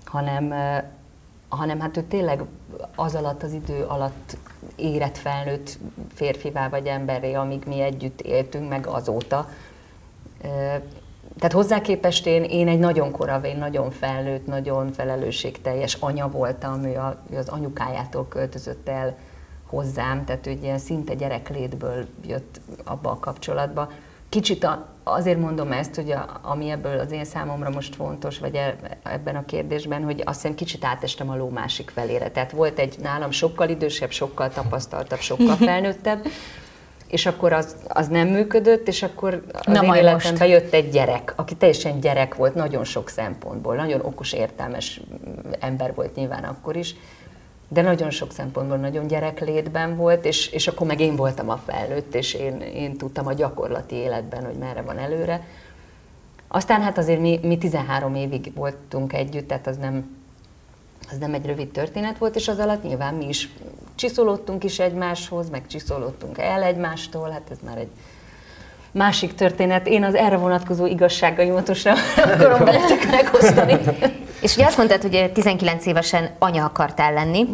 [0.05, 0.53] hanem,
[1.49, 2.41] hanem hát ő tényleg
[2.95, 4.37] az alatt, az idő alatt
[4.75, 5.77] érett felnőtt
[6.13, 9.49] férfivá vagy emberré, amíg mi együtt éltünk, meg azóta
[11.37, 16.95] tehát hozzá képest én, én egy nagyon koravén, nagyon felnőtt, nagyon felelősségteljes anya voltam, ő,
[16.95, 19.17] a, ő az anyukájától költözött el
[19.65, 23.91] hozzám, tehát ő ilyen szinte gyereklétből jött abba a kapcsolatba.
[24.29, 28.55] Kicsit a, azért mondom ezt, hogy a, ami ebből az én számomra most fontos, vagy
[28.55, 32.29] e, ebben a kérdésben, hogy azt hiszem kicsit átestem a ló másik felére.
[32.29, 36.25] Tehát volt egy nálam sokkal idősebb, sokkal tapasztaltabb, sokkal felnőttebb,
[37.07, 41.33] és akkor az, az nem működött, és akkor az Na, én életembe jött egy gyerek,
[41.35, 45.01] aki teljesen gyerek volt nagyon sok szempontból, nagyon okos, értelmes
[45.59, 46.95] ember volt nyilván akkor is,
[47.69, 52.15] de nagyon sok szempontból nagyon gyereklétben volt, és, és akkor meg én voltam a felnőtt,
[52.15, 55.47] és én, én tudtam a gyakorlati életben, hogy merre van előre.
[56.47, 60.16] Aztán hát azért mi, mi 13 évig voltunk együtt, tehát az nem,
[61.11, 63.49] az nem egy rövid történet volt, és az alatt nyilván mi is
[63.95, 67.89] csiszolódtunk is egymáshoz, meg csiszolódtunk el egymástól, hát ez már egy
[68.91, 69.87] másik történet.
[69.87, 71.97] Én az erre vonatkozó igazságaimat most nem
[72.33, 73.77] akarom veletek megosztani.
[74.41, 77.45] És ugye azt mondtad, hogy 19 évesen anya akartál lenni,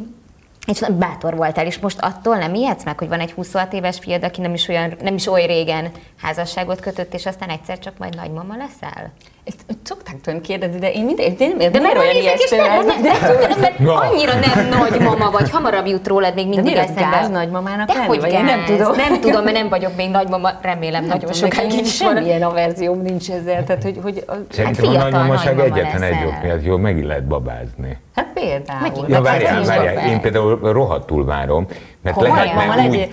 [0.68, 4.24] és bátor voltál, és most attól nem ijedsz meg, hogy van egy 26 éves fiad,
[4.24, 8.16] aki nem is, olyan, nem is oly régen házasságot kötött, és aztán egyszer csak majd
[8.16, 9.12] nagymama leszel?
[9.46, 13.16] Ezt szokták tőlem kérdezni, de én mindig, nem, De mert olyan ijesztő nem, nem, nem,
[13.20, 13.94] tudom, mert Na.
[13.96, 17.18] annyira nem nagymama vagy, hamarabb jut rólad még mindig miért eszembe.
[17.18, 18.42] gáz nagymamának De lenni, hogy gáz?
[18.42, 18.96] nem tudom.
[18.96, 22.16] Nem tudom, mert nem vagyok még nagymama, remélem nagyon tudom, sokáig is van.
[22.16, 26.26] Semmilyen averzióm nincs ezzel, tehát hogy, hogy a, Szerintem a fiatal nagymamaság nagymama egyetlen egy
[26.26, 27.98] ok miatt jól megint lehet babázni.
[28.16, 28.80] hát például.
[28.82, 29.08] Megint.
[29.10, 31.68] Ja, Hát várjál, várjál, én például rohadtul várom,
[32.04, 33.10] mert Komolyan, mama úgy...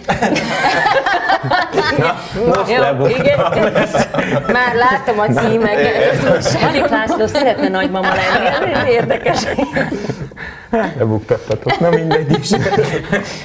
[2.47, 3.39] Most Jó, igen.
[4.53, 6.20] Már láttam a címeket.
[6.63, 8.91] Marik László szeretne nagymama lenni.
[8.91, 9.47] Érdekes.
[10.99, 12.51] Lebuktattatok, na mindegy is.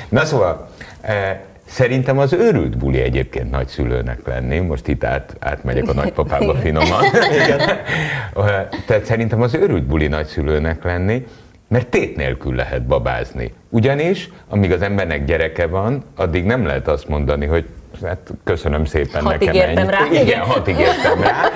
[0.09, 0.69] Na szóval,
[1.01, 1.37] eh,
[1.69, 7.03] szerintem az őrült buli egyébként nagyszülőnek lenni, most itt át, átmegyek a nagypapába finoman.
[7.43, 7.59] Igen.
[7.59, 11.25] Eh, Tehát szerintem az őrült buli nagyszülőnek lenni,
[11.67, 13.53] mert tét nélkül lehet babázni.
[13.69, 17.65] Ugyanis, amíg az embernek gyereke van, addig nem lehet azt mondani, hogy
[18.03, 20.15] hát köszönöm szépen Hatig nekem értem ennyi.
[20.15, 20.21] rá.
[20.21, 21.49] Igen, hatig értem rá.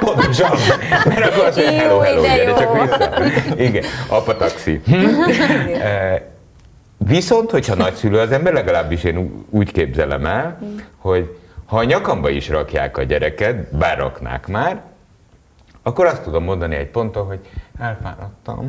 [0.00, 0.50] Pontosan.
[1.04, 3.10] Mert akkor azt mondja, hello, hello, gyere csak vissza.
[3.62, 4.80] Igen, apa taxi.
[6.98, 10.58] Viszont, hogyha nagyszülő az ember, legalábbis én úgy képzelem el,
[10.98, 14.82] hogy ha a nyakamba is rakják a gyereket, bár raknák már,
[15.82, 17.38] akkor azt tudom mondani egy ponton, hogy
[17.78, 18.66] elfáradtam,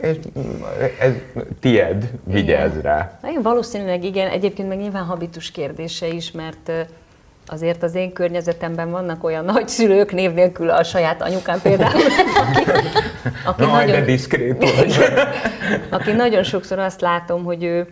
[0.00, 0.16] és
[1.00, 1.12] ez
[1.60, 3.18] tied, vigyázz rá.
[3.24, 6.72] Én valószínűleg igen, egyébként meg nyilván habitus kérdése is, mert
[7.46, 12.02] azért az én környezetemben vannak olyan nagyszülők, név nélkül a saját anyukám például,
[13.44, 14.96] aki, aki, de nagyon, diszkrét vagy.
[15.90, 17.86] aki nagyon sokszor azt látom, hogy ő,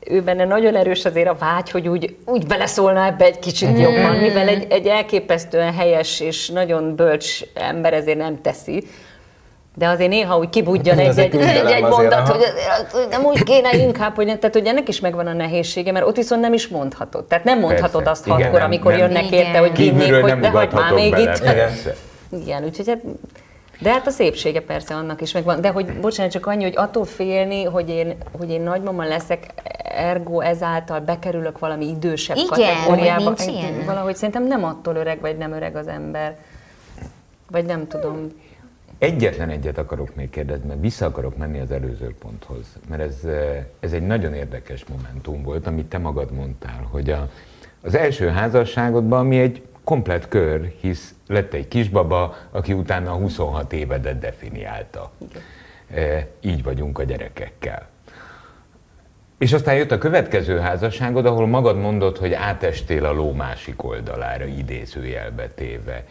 [0.00, 4.16] ő benne nagyon erős azért a vágy, hogy úgy, úgy beleszólna ebbe egy kicsit jobban,
[4.16, 8.84] mivel egy, egy elképesztően helyes és nagyon bölcs ember ezért nem teszi.
[9.78, 13.24] De azért néha úgy kibudjan Ez egy, egy egy, egy, mondat, hogy azért, hogy nem
[13.24, 16.52] úgy kéne inkább, hogy tehát hogy ennek is megvan a nehézsége, mert ott viszont nem
[16.52, 17.24] is mondhatod.
[17.24, 18.10] Tehát nem mondhatod Persze.
[18.10, 19.00] azt Igen, hatkor, nem- amikor nem.
[19.00, 19.44] jönnek Igen.
[19.46, 21.32] érte, hogy vinnék, hogy nem de hagyd már még bele.
[21.34, 21.42] itt.
[21.42, 21.94] Persze.
[22.42, 23.00] Igen, úgyhogy hát,
[23.80, 25.60] de hát a szépsége persze annak is megvan.
[25.60, 29.44] De hogy, bocsánat, csak annyi, hogy attól félni, hogy én, hogy én nagymama leszek,
[29.96, 33.22] ergo ezáltal bekerülök valami idősebb Igen, kategóriába.
[33.24, 33.84] nincs Egy- ilyen.
[33.86, 36.36] Valahogy szerintem nem attól öreg, vagy nem öreg az ember.
[37.50, 38.44] Vagy nem tudom.
[38.98, 43.64] Egyetlen egyet akarok még kérdezni, mert vissza akarok menni az előző ponthoz, mert ez, eh,
[43.80, 47.30] ez egy nagyon érdekes momentum volt, amit te magad mondtál, hogy a,
[47.82, 53.72] az első házasságodban, ami egy komplet kör, hisz lett egy kisbaba, aki utána a 26
[53.72, 55.10] évedet definiálta.
[55.90, 57.88] Eh, Így vagyunk a gyerekekkel.
[59.38, 64.44] És aztán jött a következő házasságod, ahol magad mondod, hogy átestél a ló másik oldalára,
[64.44, 66.04] idézőjelbe téve.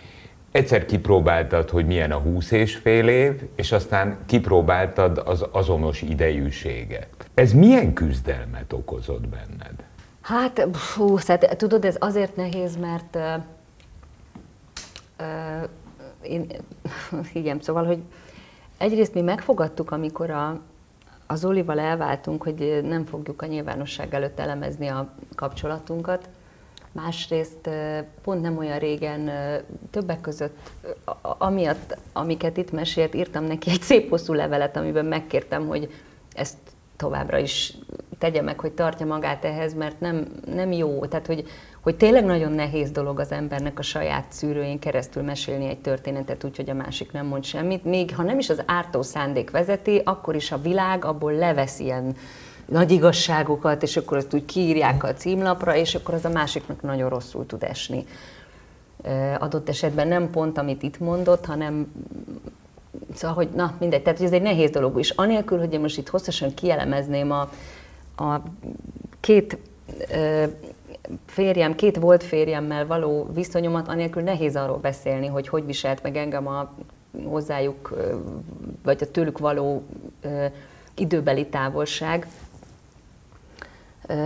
[0.56, 7.30] Egyszer kipróbáltad, hogy milyen a 20 és fél év, és aztán kipróbáltad az azonos idejűséget.
[7.34, 9.84] Ez milyen küzdelmet okozott benned?
[10.22, 13.18] Hát, fú, hát, tudod, ez azért nehéz, mert
[15.20, 15.70] uh,
[16.22, 16.48] én,
[17.34, 18.00] igen, szóval, hogy
[18.78, 20.62] egyrészt mi megfogadtuk, amikor a,
[21.28, 26.30] az Zolival elváltunk, hogy nem fogjuk a nyilvánosság előtt elemezni a kapcsolatunkat.
[26.96, 27.70] Másrészt
[28.24, 29.32] pont nem olyan régen
[29.92, 30.58] többek között,
[31.22, 35.94] amiatt, amiket itt mesélt, írtam neki egy szép hosszú levelet, amiben megkértem, hogy
[36.34, 36.58] ezt
[36.96, 37.78] továbbra is
[38.18, 41.06] tegye meg, hogy tartja magát ehhez, mert nem, nem jó.
[41.06, 41.48] Tehát, hogy,
[41.82, 46.56] hogy tényleg nagyon nehéz dolog az embernek a saját szűrőjén keresztül mesélni egy történetet úgy,
[46.56, 47.84] hogy a másik nem mond semmit.
[47.84, 52.16] Még ha nem is az ártó szándék vezeti, akkor is a világ abból levesz ilyen
[52.66, 57.10] nagy igazságokat, és akkor azt úgy kiírják a címlapra, és akkor az a másiknak nagyon
[57.10, 58.06] rosszul tud esni.
[59.40, 61.92] Adott esetben nem pont, amit itt mondott, hanem
[63.14, 65.00] Szóval, hogy na, mindegy, tehát hogy ez egy nehéz dolog.
[65.00, 67.50] És anélkül, hogy én most itt hosszasan kielemezném a,
[68.24, 68.42] a
[69.20, 69.58] két
[71.26, 76.48] férjem, két volt férjemmel való viszonyomat, anélkül nehéz arról beszélni, hogy hogy viselt meg engem
[76.48, 76.74] a
[77.24, 77.94] hozzájuk,
[78.84, 79.84] vagy a tőlük való
[80.96, 82.28] időbeli távolság.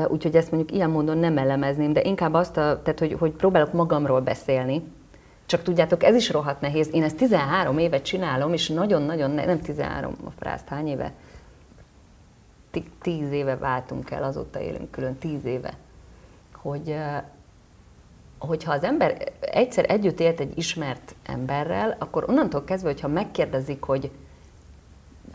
[0.07, 3.73] Úgyhogy ezt mondjuk ilyen módon nem elemezném, de inkább azt, a, tehát hogy, hogy próbálok
[3.73, 4.83] magamról beszélni.
[5.45, 6.89] Csak tudjátok, ez is rohadt nehéz.
[6.93, 11.13] Én ezt 13 évet csinálom, és nagyon-nagyon, ne, nem 13, a frászt, hány éve?
[13.01, 15.73] Tíz éve váltunk el, azóta élünk külön, tíz éve.
[16.55, 16.95] Hogy,
[18.37, 24.11] hogyha az ember egyszer együtt élt egy ismert emberrel, akkor onnantól kezdve, hogyha megkérdezik, hogy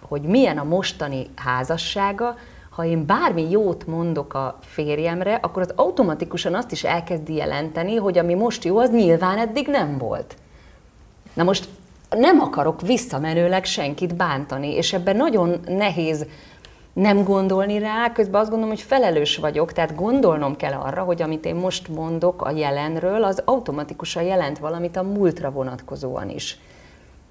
[0.08, 2.36] hogy milyen a mostani házassága,
[2.74, 8.18] ha én bármi jót mondok a férjemre, akkor az automatikusan azt is elkezdi jelenteni, hogy
[8.18, 10.36] ami most jó, az nyilván eddig nem volt.
[11.34, 11.68] Na most
[12.10, 16.26] nem akarok visszamenőleg senkit bántani, és ebben nagyon nehéz
[16.92, 21.44] nem gondolni rá, közben azt gondolom, hogy felelős vagyok, tehát gondolnom kell arra, hogy amit
[21.44, 26.58] én most mondok a jelenről, az automatikusan jelent valamit a múltra vonatkozóan is.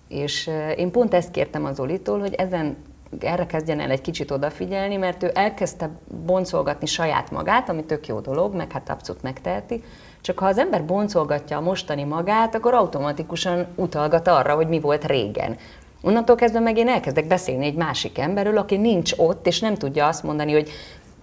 [0.07, 2.77] És én pont ezt kértem az Olitól, hogy ezen
[3.19, 5.89] erre kezdjen el egy kicsit odafigyelni, mert ő elkezdte
[6.25, 9.83] boncolgatni saját magát, ami tök jó dolog, meg hát abszolút megteheti,
[10.21, 15.05] csak ha az ember boncolgatja a mostani magát, akkor automatikusan utalgat arra, hogy mi volt
[15.05, 15.57] régen.
[16.01, 20.07] Onnantól kezdve meg én elkezdek beszélni egy másik emberről, aki nincs ott, és nem tudja
[20.07, 20.69] azt mondani, hogy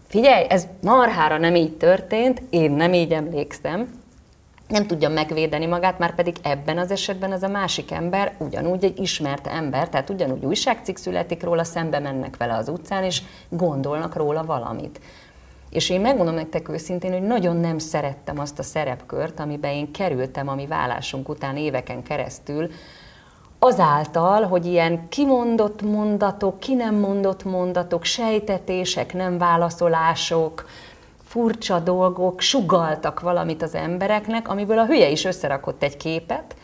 [0.08, 3.99] figyelj, ez marhára nem így történt, én nem így emlékszem,
[4.70, 8.98] nem tudja megvédeni magát, már pedig ebben az esetben az a másik ember ugyanúgy egy
[8.98, 14.44] ismert ember, tehát ugyanúgy újságcikk születik róla, szembe mennek vele az utcán, és gondolnak róla
[14.44, 15.00] valamit.
[15.70, 20.48] És én megmondom nektek őszintén, hogy nagyon nem szerettem azt a szerepkört, amiben én kerültem
[20.48, 22.70] a mi vállásunk után éveken keresztül,
[23.62, 30.66] azáltal, hogy ilyen kimondott mondatok, ki nem mondott mondatok, sejtetések, nem válaszolások,
[31.30, 36.56] furcsa dolgok sugaltak valamit az embereknek, amiből a hülye is összerakott egy képet,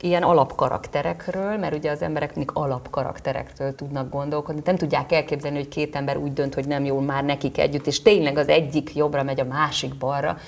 [0.00, 5.96] ilyen alapkarakterekről, mert ugye az emberek mindig alapkarakterekről tudnak gondolkodni, nem tudják elképzelni, hogy két
[5.96, 9.40] ember úgy dönt, hogy nem jól már nekik együtt, és tényleg az egyik jobbra megy,
[9.40, 10.38] a másik balra.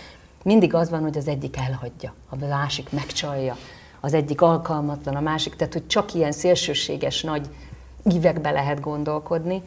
[0.42, 3.56] Mindig az van, hogy az egyik elhagyja, a másik megcsalja,
[4.00, 7.48] az egyik alkalmatlan, a másik, tehát hogy csak ilyen szélsőséges nagy
[8.12, 9.62] ívekbe lehet gondolkodni.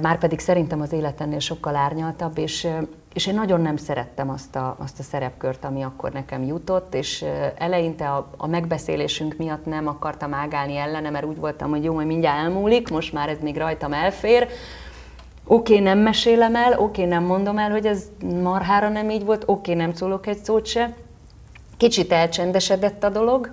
[0.00, 2.68] Márpedig szerintem az élet ennél sokkal árnyaltabb, és,
[3.14, 7.24] és én nagyon nem szerettem azt a, azt a szerepkört, ami akkor nekem jutott, és
[7.58, 12.06] eleinte a, a megbeszélésünk miatt nem akartam ágálni ellene, mert úgy voltam, hogy jó, majd
[12.06, 14.48] mindjárt elmúlik, most már ez még rajtam elfér,
[15.44, 18.04] oké, okay, nem mesélem el, oké, okay, nem mondom el, hogy ez
[18.42, 20.94] marhára nem így volt, oké, okay, nem szólok egy szót se.
[21.76, 23.52] Kicsit elcsendesedett a dolog,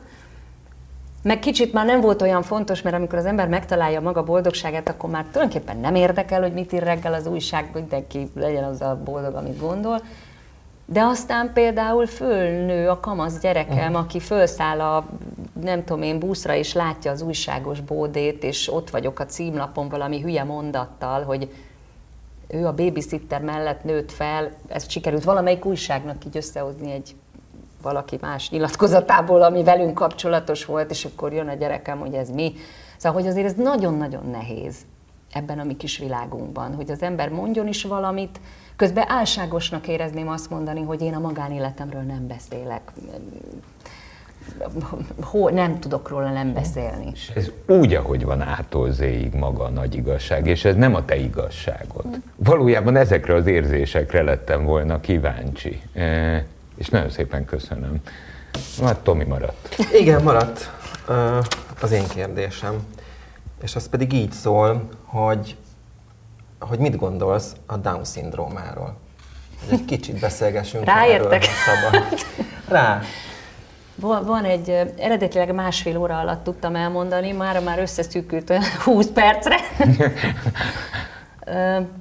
[1.25, 5.09] meg kicsit már nem volt olyan fontos, mert amikor az ember megtalálja maga boldogságát, akkor
[5.09, 9.35] már tulajdonképpen nem érdekel, hogy mit ír reggel az újság, mindenki legyen az a boldog,
[9.35, 10.01] amit gondol.
[10.85, 13.97] De aztán például fölnő a kamasz gyerekem, uh-huh.
[13.97, 15.05] aki fölszáll a,
[15.61, 20.21] nem tudom én, buszra, és látja az újságos bódét, és ott vagyok a címlapon valami
[20.21, 21.51] hülye mondattal, hogy
[22.47, 27.15] ő a babysitter mellett nőtt fel, ezt sikerült valamelyik újságnak így összehozni egy
[27.85, 32.53] valaki más nyilatkozatából, ami velünk kapcsolatos volt, és akkor jön a gyerekem, hogy ez mi.
[32.97, 34.75] Szóval, hogy azért ez nagyon-nagyon nehéz
[35.31, 38.39] ebben a mi kis világunkban, hogy az ember mondjon is valamit,
[38.75, 42.91] közben álságosnak érezném azt mondani, hogy én a magánéletemről nem beszélek.
[45.21, 47.11] Hol, nem tudok róla nem beszélni.
[47.35, 51.15] Ez úgy, ahogy van ától zéig maga a nagy igazság, és ez nem a te
[51.15, 52.05] igazságod.
[52.35, 55.81] Valójában ezekre az érzésekre lettem volna kíváncsi.
[56.75, 58.01] És nagyon szépen köszönöm.
[58.83, 59.75] Hát Tomi maradt.
[59.93, 60.71] Igen, maradt
[61.81, 62.79] az én kérdésem.
[63.61, 65.55] És az pedig így szól, hogy,
[66.59, 68.97] hogy mit gondolsz a Down-szindrómáról?
[69.71, 71.43] Egy kicsit beszélgessünk Ráértek.
[71.43, 72.03] erről, szabad.
[72.67, 73.01] Rá.
[73.95, 79.55] Van, van egy, eredetileg másfél óra alatt tudtam elmondani, már már összeszűkült 20 percre.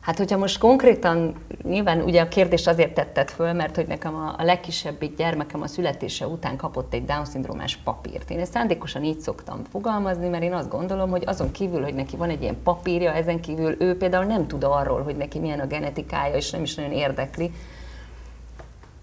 [0.00, 4.34] Hát, hogyha most konkrétan, nyilván ugye a kérdést azért tetted föl, mert hogy nekem a,
[4.38, 8.30] a legkisebbik gyermekem a születése után kapott egy Down-szindrómás papírt.
[8.30, 12.16] Én ezt szándékosan így szoktam fogalmazni, mert én azt gondolom, hogy azon kívül, hogy neki
[12.16, 15.66] van egy ilyen papírja, ezen kívül ő például nem tud arról, hogy neki milyen a
[15.66, 17.52] genetikája, és nem is nagyon érdekli.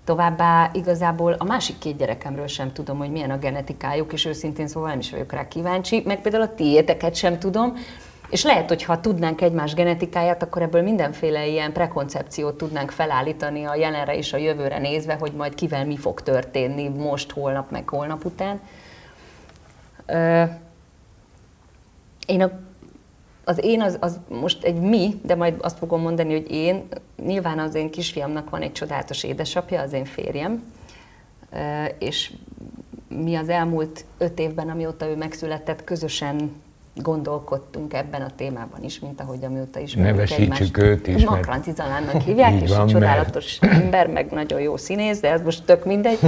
[0.03, 4.89] Továbbá igazából a másik két gyerekemről sem tudom, hogy milyen a genetikájuk, és őszintén szóval
[4.89, 7.73] nem is vagyok rá kíváncsi, meg például a tiéteket sem tudom,
[8.29, 13.75] és lehet, hogy ha tudnánk egymás genetikáját, akkor ebből mindenféle ilyen prekoncepciót tudnánk felállítani a
[13.75, 18.25] jelenre és a jövőre nézve, hogy majd kivel mi fog történni most, holnap, meg holnap
[18.25, 18.61] után.
[22.25, 22.51] Én a,
[23.43, 26.87] az én az, az most egy mi, de majd azt fogom mondani, hogy én,
[27.25, 30.73] nyilván az én kisfiamnak van egy csodálatos édesapja, az én férjem,
[31.99, 32.33] és
[33.07, 36.51] mi az elmúlt öt évben, amióta ő megszületett, közösen
[37.01, 41.25] gondolkodtunk ebben a témában is, mint ahogy amióta is Nevesítsük őt is.
[41.25, 43.81] Makranci Zalánnak hívják, és van, csodálatos mert...
[43.81, 46.19] ember, meg nagyon jó színész, de ez most tök mindegy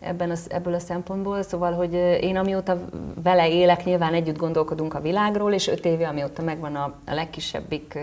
[0.00, 1.42] ebben a, ebből a szempontból.
[1.42, 2.80] Szóval, hogy én amióta
[3.22, 7.98] vele élek, nyilván együtt gondolkodunk a világról, és öt éve, amióta megvan a, a legkisebbik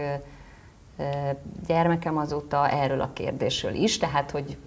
[1.68, 4.58] gyermekem, azóta erről a kérdésről is, tehát, hogy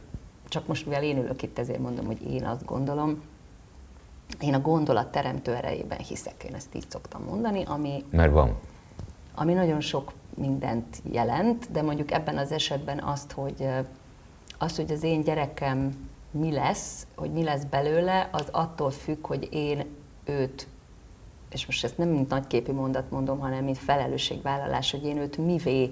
[0.49, 3.23] csak most, mivel én ülök itt, ezért mondom, hogy én azt gondolom,
[4.41, 8.05] én a gondolat teremtő erejében hiszek, én ezt így szoktam mondani, ami...
[8.11, 8.59] Mert van.
[9.35, 13.69] Ami nagyon sok mindent jelent, de mondjuk ebben az esetben azt, hogy
[14.59, 19.49] az, hogy az én gyerekem mi lesz, hogy mi lesz belőle, az attól függ, hogy
[19.53, 19.87] én
[20.25, 20.67] őt
[21.51, 25.89] és most ezt nem mint nagyképű mondat mondom, hanem mint felelősségvállalás, hogy én őt mivé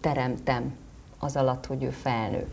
[0.00, 0.76] teremtem
[1.18, 2.46] az alatt, hogy ő felnő.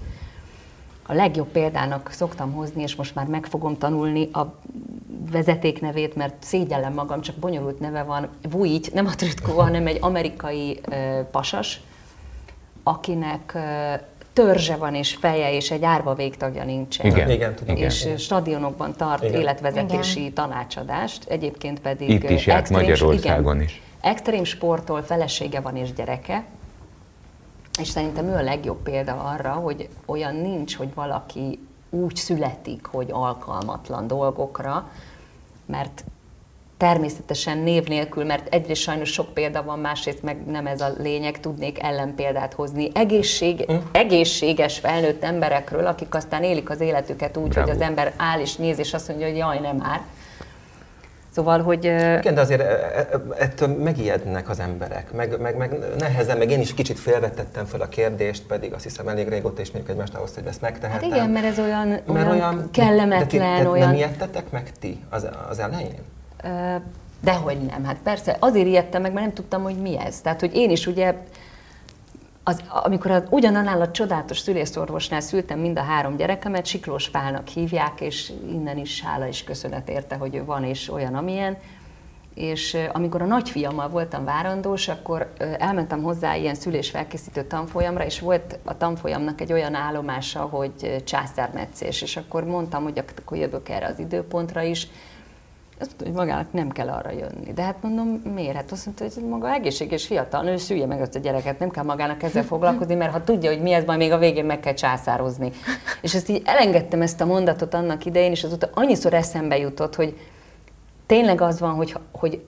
[1.06, 4.56] A legjobb példának szoktam hozni, és most már meg fogom tanulni a
[5.32, 10.80] vezetéknevét, mert szégyellem magam, csak bonyolult neve van, Vujit, nem a Trütkó, hanem egy amerikai
[10.90, 11.82] ö, pasas,
[12.84, 13.94] akinek ö,
[14.34, 17.06] törzse van és feje, és egy árva végtagja nincsen.
[17.06, 17.30] Igen.
[17.30, 17.76] Igen, tudom.
[17.76, 18.18] És Igen.
[18.18, 19.42] stadionokban tart Igen.
[19.42, 20.34] életvezetési Igen.
[20.34, 22.10] tanácsadást, egyébként pedig...
[22.10, 23.82] Itt is járt extrém- Magyarországon igen, is.
[24.02, 26.44] Extrém sporttól felesége van és gyereke,
[27.80, 31.60] és szerintem ő a legjobb példa arra, hogy olyan nincs, hogy valaki
[31.90, 34.90] úgy születik, hogy alkalmatlan dolgokra,
[35.66, 36.04] mert
[36.78, 41.40] természetesen név nélkül, mert egyrészt sajnos sok példa van, másrészt meg nem ez a lényeg,
[41.40, 42.90] tudnék ellenpéldát hozni.
[42.94, 47.68] Egészség, egészséges felnőtt emberekről, akik aztán élik az életüket úgy, Bravo.
[47.68, 50.02] hogy az ember áll és néz, és azt mondja, hogy jaj, nem már.
[51.36, 52.62] Szóval, hogy Igen, de azért
[53.38, 57.88] ettől megijednek az emberek, meg, meg, meg nehezen, meg én is kicsit félvetettem fel a
[57.88, 61.10] kérdést, pedig azt hiszem elég régóta ismerjük egymást ahhoz, hogy ezt hát megtehetem.
[61.10, 63.88] igen, mert ez olyan, Mert olyan, olyan kellemetlen, de, olyan...
[63.88, 66.00] Nem ijedtetek meg ti az, az elején?
[67.24, 70.22] Dehogy nem, hát persze, azért ijedtem meg, mert nem tudtam, hogy mi ez.
[70.22, 71.14] Tehát, hogy én is ugye,
[72.44, 78.02] az, amikor az, ugyanannál a csodálatos szülészorvosnál szültem mind a három gyerekemet, Siklós Pálnak hívják,
[78.02, 81.58] és innen is hála és köszönet érte, hogy ő van és olyan, amilyen.
[82.34, 88.78] És amikor a nagyfiammal voltam várandós, akkor elmentem hozzá ilyen szülésfelkészítő tanfolyamra, és volt a
[88.78, 94.62] tanfolyamnak egy olyan állomása, hogy császármetszés, és akkor mondtam, hogy akkor jövök erre az időpontra
[94.62, 94.88] is,
[95.84, 97.54] azt mondta, hogy magának nem kell arra jönni.
[97.54, 98.56] De hát mondom, miért?
[98.56, 101.84] Hát azt mondta, hogy maga egészséges fiatal nő, szülje meg azt a gyereket, nem kell
[101.84, 104.74] magának ezzel foglalkozni, mert ha tudja, hogy mi ez, majd még a végén meg kell
[104.74, 105.52] császározni.
[106.02, 110.18] És ezt így elengedtem ezt a mondatot annak idején, és azóta annyiszor eszembe jutott, hogy
[111.06, 112.42] tényleg az van, hogy, hogy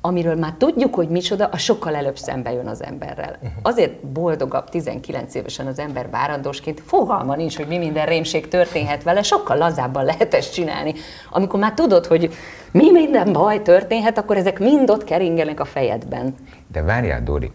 [0.00, 3.38] amiről már tudjuk, hogy micsoda, az sokkal előbb szembe jön az emberrel.
[3.62, 9.22] Azért boldogabb 19 évesen az ember várandósként, fogalma nincs, hogy mi minden rémség történhet vele,
[9.22, 10.94] sokkal lazábban lehet ezt csinálni.
[11.30, 12.34] Amikor már tudod, hogy
[12.70, 16.34] mi minden baj történhet, akkor ezek mind ott keringenek a fejedben.
[16.72, 17.52] De várjál, Dori,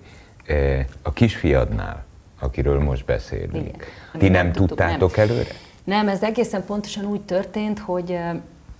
[1.01, 2.03] a kisfiadnál,
[2.39, 3.77] akiről most beszélünk, Igen.
[4.17, 5.29] ti nem nem tudtátok nem.
[5.29, 5.51] előre?
[5.83, 8.19] Nem, ez egészen pontosan úgy történt, hogy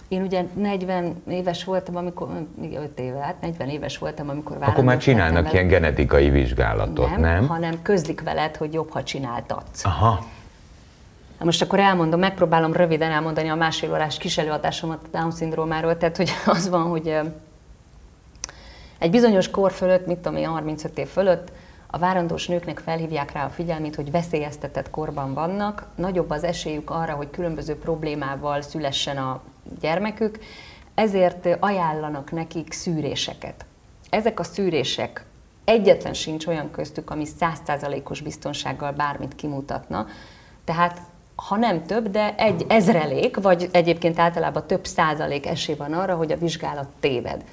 [0.08, 2.28] én ugye 40 éves voltam, amikor,
[2.76, 7.20] 5 éve, hát 40 éves voltam, amikor Akkor már csinálnak ilyen genetikai vizsgálatot, nem?
[7.20, 9.86] nem, hanem közlik veled, hogy jobb, ha csináltatsz.
[9.86, 10.26] Aha,
[11.44, 15.98] Na most akkor elmondom, megpróbálom röviden elmondani a másfél órás kis előadásomat a Down-szindrómáról.
[15.98, 17.20] Tehát, hogy az van, hogy
[19.00, 21.52] egy bizonyos kor fölött, mit tudom én, 35 év fölött,
[21.88, 27.14] a várandós nőknek felhívják rá a figyelmét, hogy veszélyeztetett korban vannak, nagyobb az esélyük arra,
[27.14, 29.42] hogy különböző problémával szülessen a
[29.80, 30.40] gyermekük,
[30.96, 33.66] ezért ajánlanak nekik szűréseket.
[34.10, 35.26] Ezek a szűrések
[35.66, 40.08] egyetlen sincs olyan köztük, ami százszázalékos biztonsággal bármit kimutatna,
[40.64, 41.02] tehát
[41.36, 46.32] ha nem több, de egy ezrelék, vagy egyébként általában több százalék esély van arra, hogy
[46.32, 47.44] a vizsgálat téved.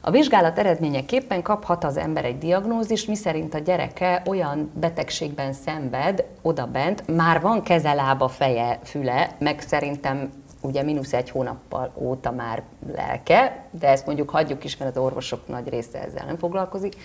[0.00, 7.16] A vizsgálat eredményeképpen kaphat az ember egy diagnózist, miszerint a gyereke olyan betegségben szenved, odabent,
[7.16, 10.30] már van keze, lába, feje, füle, meg szerintem
[10.62, 12.62] ugye mínusz egy hónappal óta már
[12.94, 16.96] lelke, de ezt mondjuk hagyjuk is, mert az orvosok nagy része ezzel nem foglalkozik.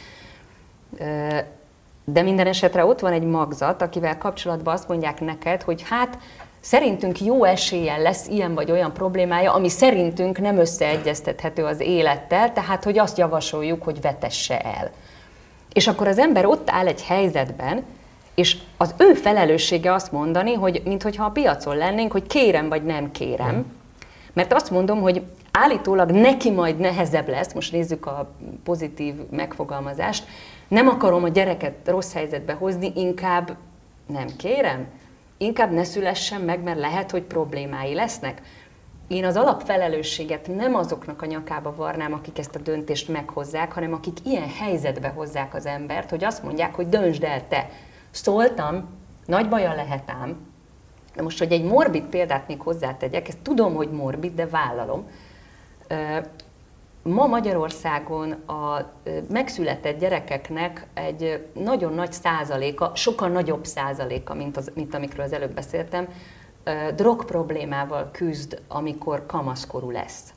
[2.06, 6.18] De minden esetre ott van egy magzat, akivel kapcsolatban azt mondják neked, hogy hát
[6.60, 12.84] szerintünk jó eséllyel lesz ilyen vagy olyan problémája, ami szerintünk nem összeegyeztethető az élettel, tehát
[12.84, 14.92] hogy azt javasoljuk, hogy vetesse el.
[15.74, 17.84] És akkor az ember ott áll egy helyzetben,
[18.38, 23.12] és az ő felelőssége azt mondani, hogy mintha a piacon lennénk, hogy kérem vagy nem
[23.12, 23.66] kérem.
[24.34, 28.32] Mert azt mondom, hogy állítólag neki majd nehezebb lesz, most nézzük a
[28.64, 30.26] pozitív megfogalmazást,
[30.68, 33.56] nem akarom a gyereket rossz helyzetbe hozni, inkább
[34.08, 34.86] nem kérem,
[35.38, 38.42] inkább ne szülessen meg, mert lehet, hogy problémái lesznek.
[39.08, 44.18] Én az alapfelelősséget nem azoknak a nyakába varnám, akik ezt a döntést meghozzák, hanem akik
[44.24, 47.70] ilyen helyzetbe hozzák az embert, hogy azt mondják, hogy döntsd el te.
[48.24, 48.90] Szóltam,
[49.26, 50.38] nagy baja lehet ám,
[51.16, 55.10] Na most, hogy egy morbid példát még hozzátegyek, ezt tudom, hogy morbid, de vállalom.
[57.02, 58.92] Ma Magyarországon a
[59.30, 65.54] megszületett gyerekeknek egy nagyon nagy százaléka, sokkal nagyobb százaléka, mint, az, mint amikről az előbb
[65.54, 66.08] beszéltem,
[66.96, 70.34] drog problémával küzd, amikor kamaszkorú lesz.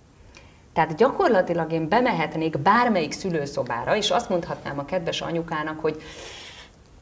[0.72, 6.02] Tehát gyakorlatilag én bemehetnék bármelyik szülőszobára, és azt mondhatnám a kedves anyukának, hogy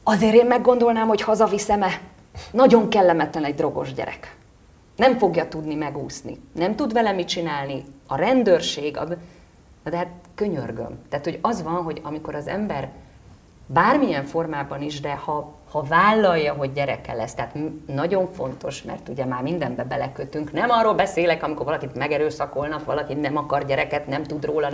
[0.09, 1.99] azért én meggondolnám, hogy hazaviszem-e.
[2.51, 4.35] Nagyon kellemetlen egy drogos gyerek.
[4.95, 6.39] Nem fogja tudni megúszni.
[6.51, 7.83] Nem tud vele mit csinálni.
[8.07, 9.07] A rendőrség, a...
[9.83, 10.99] De hát könyörgöm.
[11.09, 12.89] Tehát, hogy az van, hogy amikor az ember
[13.65, 19.25] bármilyen formában is, de ha, ha vállalja, hogy gyereke lesz, tehát nagyon fontos, mert ugye
[19.25, 24.45] már mindenbe belekötünk, nem arról beszélek, amikor valakit megerőszakolnak, valaki nem akar gyereket, nem tud
[24.45, 24.69] róla,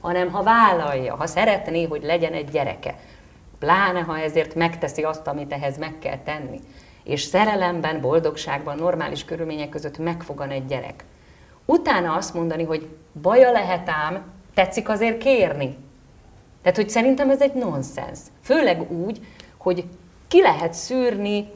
[0.00, 2.94] hanem ha vállalja, ha szeretné, hogy legyen egy gyereke,
[3.58, 6.60] pláne ha ezért megteszi azt, amit ehhez meg kell tenni,
[7.04, 11.04] és szerelemben, boldogságban, normális körülmények között megfogan egy gyerek.
[11.64, 12.88] Utána azt mondani, hogy
[13.22, 14.22] baja lehet ám,
[14.54, 15.76] tetszik azért kérni.
[16.62, 18.18] Tehát, hogy szerintem ez egy nonsens.
[18.42, 19.20] Főleg úgy,
[19.56, 19.84] hogy
[20.28, 21.48] ki lehet szűrni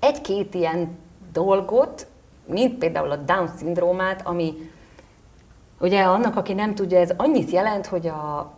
[0.00, 0.98] egy-két ilyen
[1.32, 2.06] dolgot,
[2.46, 4.70] mint például a Down-szindrómát, ami
[5.80, 8.52] ugye annak, aki nem tudja, ez annyit jelent, hogy a,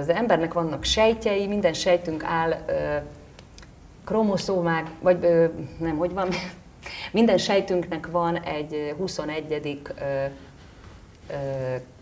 [0.00, 2.54] az embernek vannak sejtjei, minden sejtünk áll
[4.04, 5.18] kromoszómák, vagy
[5.78, 6.28] nem, hogy van,
[7.12, 9.82] minden sejtünknek van egy 21.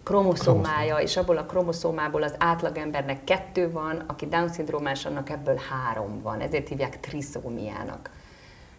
[0.03, 6.41] kromoszómája, és abból a kromoszómából az átlagembernek kettő van, aki Down-szindrómás, annak ebből három van,
[6.41, 8.11] ezért hívják triszómiának.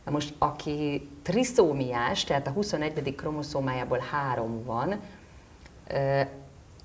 [0.05, 3.15] Na most, aki triszómiás, tehát a 21.
[3.15, 4.99] kromoszómájából három van,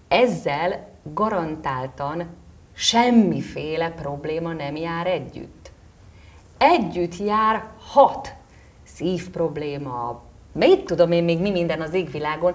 [0.08, 2.26] ezzel garantáltan
[2.74, 5.70] semmiféle probléma nem jár együtt.
[6.58, 8.34] Együtt jár hat
[8.84, 10.22] szív probléma,
[10.52, 12.54] mit tudom én még mi minden az égvilágon,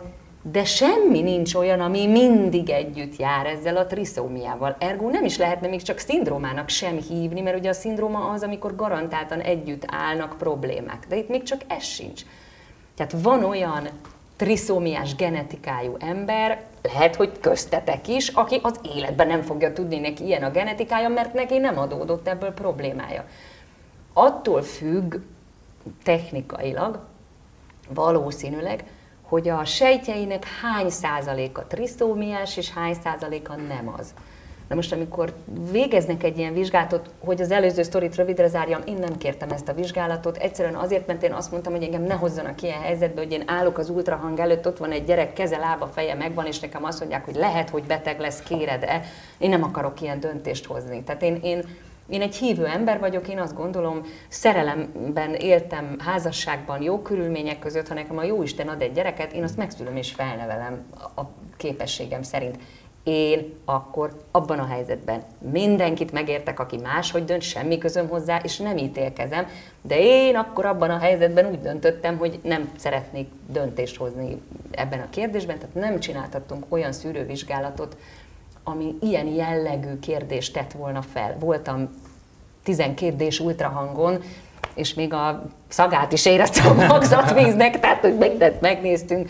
[0.51, 4.75] de semmi nincs olyan, ami mindig együtt jár ezzel a triszómiával.
[4.79, 8.75] Ergo nem is lehetne még csak szindrómának sem hívni, mert ugye a szindróma az, amikor
[8.75, 11.05] garantáltan együtt állnak problémák.
[11.09, 12.21] De itt még csak ez sincs.
[12.95, 13.87] Tehát van olyan
[14.35, 16.63] triszómiás genetikájú ember,
[16.93, 21.33] lehet, hogy köztetek is, aki az életben nem fogja tudni neki ilyen a genetikája, mert
[21.33, 23.25] neki nem adódott ebből problémája.
[24.13, 25.15] Attól függ
[26.03, 26.99] technikailag,
[27.89, 28.83] valószínűleg,
[29.21, 34.13] hogy a sejtjeinek hány százaléka triszómiás, és hány százaléka nem az.
[34.67, 35.33] Na most, amikor
[35.71, 39.73] végeznek egy ilyen vizsgálatot, hogy az előző sztorit rövidre zárjam, én nem kértem ezt a
[39.73, 43.43] vizsgálatot, egyszerűen azért, mert én azt mondtam, hogy engem ne hozzanak ilyen helyzetbe, hogy én
[43.45, 46.99] állok az ultrahang előtt, ott van egy gyerek, keze, lába, feje megvan, és nekem azt
[46.99, 49.01] mondják, hogy lehet, hogy beteg lesz, kéred-e.
[49.37, 51.03] Én nem akarok ilyen döntést hozni.
[51.03, 51.63] Tehát én, én
[52.09, 57.93] én egy hívő ember vagyok, én azt gondolom, szerelemben éltem, házasságban, jó körülmények között, ha
[57.93, 61.21] nekem a jó Isten ad egy gyereket, én azt megszülöm és felnevelem a
[61.57, 62.57] képességem szerint
[63.07, 68.77] én akkor abban a helyzetben mindenkit megértek, aki máshogy dönt, semmi közöm hozzá, és nem
[68.77, 69.47] ítélkezem,
[69.81, 74.41] de én akkor abban a helyzetben úgy döntöttem, hogy nem szeretnék döntést hozni
[74.71, 77.97] ebben a kérdésben, tehát nem csináltattunk olyan szűrővizsgálatot,
[78.63, 81.35] ami ilyen jellegű kérdést tett volna fel.
[81.39, 81.89] Voltam
[82.63, 84.23] 12 d ultrahangon,
[84.73, 89.29] és még a szagát is éreztem a magzatvíznek, tehát hogy mindent megnéztünk,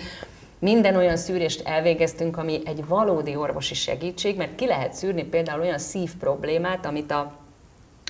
[0.60, 5.78] minden olyan szűrést elvégeztünk, ami egy valódi orvosi segítség, mert ki lehet szűrni például olyan
[5.78, 7.34] szív problémát, amit a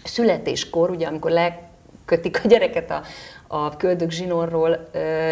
[0.04, 3.02] születéskor, ugye amikor lekötik a gyereket a,
[3.48, 4.89] a köldök zsinórról,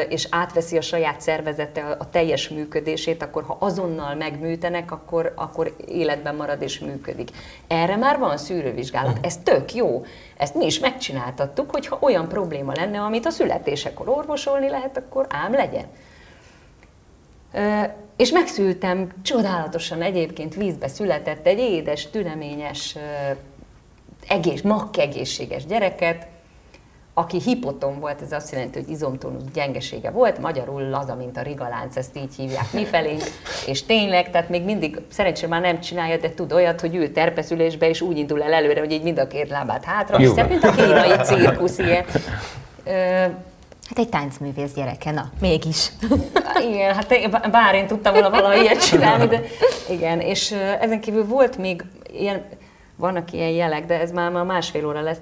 [0.10, 6.36] és átveszi a saját szervezete a teljes működését, akkor ha azonnal megműtenek, akkor, akkor életben
[6.36, 7.30] marad és működik.
[7.68, 10.06] Erre már van szűrővizsgálat, ez tök jó.
[10.38, 15.26] Ezt mi is megcsináltattuk, hogy ha olyan probléma lenne, amit a születésekor orvosolni lehet, akkor
[15.30, 15.86] ám legyen.
[18.16, 22.98] És megszültem csodálatosan egyébként vízbe született egy édes, tüleményes,
[24.28, 26.28] egész, makkegészséges gyereket,
[27.18, 31.96] aki hipoton volt, ez azt jelenti, hogy izomtónusz gyengesége volt, magyarul laza, mint a rigalánc,
[31.96, 33.18] ezt így hívják mifelé,
[33.68, 37.90] és tényleg, tehát még mindig, szerencsére már nem csinálja, de tud olyat, hogy ül terpeszülésbe,
[37.90, 40.72] és úgy indul el előre, hogy így mind a két lábát hátra, és mint a
[40.72, 42.06] kínai cirkusz ilyen.
[43.90, 45.92] Hát egy táncművész gyereke, na, mégis.
[46.72, 49.42] Igen, hát bár én tudtam volna valahogy ilyet csinálni, de
[49.96, 51.84] igen, és ezen kívül volt még
[52.14, 52.44] ilyen,
[52.96, 55.20] vannak ilyen jelek, de ez már, már másfél óra lesz.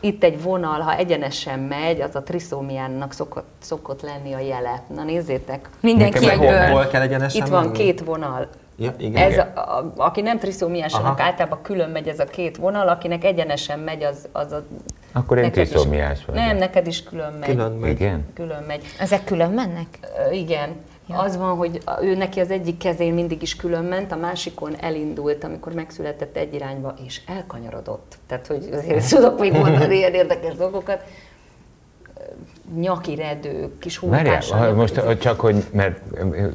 [0.00, 4.82] Itt egy vonal, ha egyenesen megy, az a triszómiának szokott, szokott lenni a jele.
[4.94, 6.66] Na nézzétek, mindenki egyből.
[6.66, 7.76] Hol kell egyenesen Itt van menni?
[7.76, 8.48] két vonal.
[8.76, 9.30] Ja, igen.
[9.30, 13.78] Ez a, a, aki nem triszómiásanak, általában külön megy ez a két vonal, akinek egyenesen
[13.78, 14.64] megy, az, az a
[15.18, 16.44] akkor én triszómiás vagyok.
[16.44, 17.48] Nem, neked is külön megy.
[17.48, 17.90] Külön megy.
[17.90, 18.26] Igen?
[18.34, 18.82] Külön megy.
[18.98, 19.86] Ezek külön mennek?
[20.32, 20.68] Igen.
[21.08, 21.18] Ja.
[21.18, 25.44] Az van, hogy ő neki az egyik kezén mindig is külön ment, a másikon elindult,
[25.44, 28.18] amikor megszületett egy irányba, és elkanyarodott.
[28.26, 31.02] Tehát, hogy azért tudok még mondani ilyen érdekes dolgokat.
[32.76, 34.72] Nyaki redő, kis húzással.
[34.72, 36.00] Most csak, hogy, mert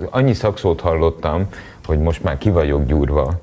[0.09, 1.47] annyi szakszót hallottam,
[1.85, 3.39] hogy most már ki vagyok gyúrva.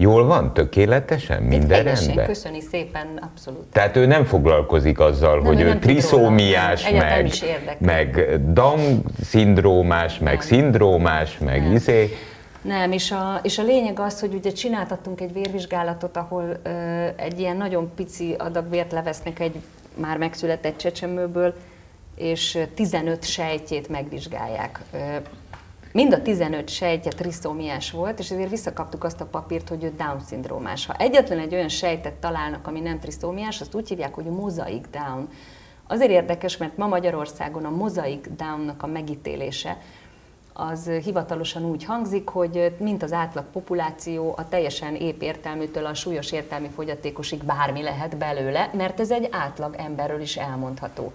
[0.00, 0.54] Jól van?
[0.54, 1.42] Tökéletesen?
[1.42, 2.26] Minden Teljesen, rendben?
[2.26, 3.64] köszöni szépen, abszolút.
[3.72, 7.04] Tehát ő nem foglalkozik azzal, Nem, hogy ő ő triszómiás, róla.
[7.04, 7.30] Meg,
[7.78, 10.42] meg Down-szindrómás, meg Nem.
[10.42, 11.72] szindrómás, meg Nem.
[11.74, 12.16] izé.
[12.62, 16.70] Nem, és a, és a lényeg az, hogy ugye csináltattunk egy vérvizsgálatot, ahol ö,
[17.16, 19.54] egy ilyen nagyon pici adag vért levesznek egy
[19.94, 21.54] már megszületett csecsemőből,
[22.16, 24.80] és ö, 15 sejtjét megvizsgálják.
[24.92, 24.96] Ö,
[25.92, 30.86] Mind a 15 sejtje triszómiás volt, és ezért visszakaptuk azt a papírt, hogy ő Down-szindrómás.
[30.86, 35.28] Ha egyetlen egy olyan sejtet találnak, ami nem triszómiás, azt úgy hívják, hogy mozaik Down.
[35.86, 39.78] Azért érdekes, mert ma Magyarországon a mozaik Down-nak a megítélése
[40.60, 46.32] az hivatalosan úgy hangzik, hogy mint az átlag populáció, a teljesen épp értelműtől a súlyos
[46.32, 51.12] értelmi fogyatékosig bármi lehet belőle, mert ez egy átlag emberről is elmondható.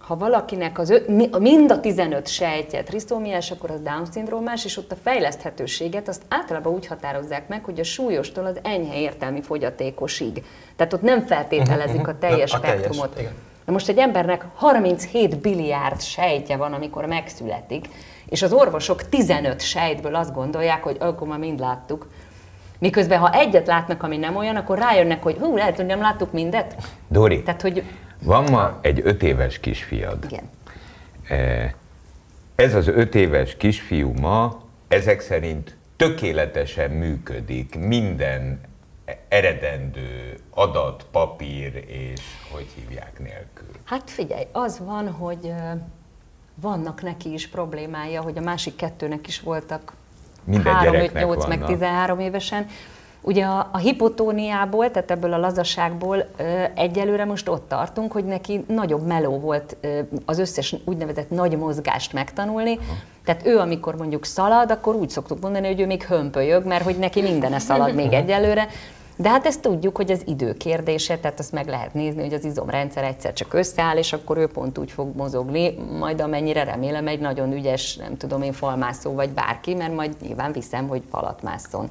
[0.00, 4.92] Ha valakinek az ö, mi- mind a 15 sejtje trisztómiás, akkor az Down-szindrómás, és ott
[4.92, 10.44] a fejleszthetőséget azt általában úgy határozzák meg, hogy a súlyostól az enyhe értelmi fogyatékosig.
[10.76, 13.18] Tehát ott nem feltételezik a teljes A teljes, spektrumot.
[13.18, 13.32] igen.
[13.64, 17.88] Na most egy embernek 37 biliárd sejtje van, amikor megszületik,
[18.28, 22.06] és az orvosok 15 sejtből azt gondolják, hogy akkor már mind láttuk.
[22.78, 26.32] Miközben, ha egyet látnak, ami nem olyan, akkor rájönnek, hogy hú, lehet, hogy nem láttuk
[26.32, 26.74] mindet.
[27.08, 27.82] Dori, Tehát, hogy
[28.22, 30.24] van ma egy öt éves kisfiad.
[30.28, 30.50] igen.
[31.28, 31.72] Eh,
[32.54, 38.60] Ez az öt éves kisfiú ma ezek szerint tökéletesen működik minden
[39.28, 42.20] eredendő adat, papír és
[42.52, 43.68] hogy hívják nélkül.
[43.84, 45.52] Hát figyelj, az van, hogy
[46.54, 49.92] vannak neki is problémája, hogy a másik kettőnek is voltak
[50.44, 51.74] Minden 3, 5, gyereknek 8, meg vannak.
[51.74, 52.66] 13 évesen.
[53.22, 56.24] Ugye a, a hipotóniából, tehát ebből a lazaságból
[56.74, 59.76] egyelőre most ott tartunk, hogy neki nagyobb meló volt
[60.24, 62.78] az összes úgynevezett nagy mozgást megtanulni.
[63.24, 66.98] Tehát ő, amikor mondjuk szalad, akkor úgy szoktuk mondani, hogy ő még hömpölyög, mert hogy
[66.98, 68.68] neki mindene szalad még egyelőre.
[69.16, 72.44] De hát ezt tudjuk, hogy az idő kérdése, tehát azt meg lehet nézni, hogy az
[72.44, 77.20] izomrendszer egyszer csak összeáll, és akkor ő pont úgy fog mozogni, majd amennyire remélem egy
[77.20, 81.90] nagyon ügyes, nem tudom én, falmászó vagy bárki, mert majd nyilván viszem, hogy falat másszon.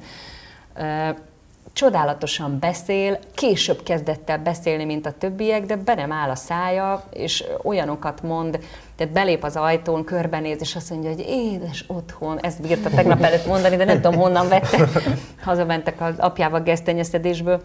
[1.72, 7.04] Csodálatosan beszél, később kezdett el beszélni, mint a többiek, de be nem áll a szája,
[7.12, 8.58] és olyanokat mond,
[8.96, 13.46] tehát belép az ajtón, körbenéz, és azt mondja, hogy édes otthon, ezt bírta tegnap előtt
[13.46, 14.88] mondani, de nem tudom honnan vette.
[15.44, 17.62] Hazamentek az apjával gesztenyeszedésből,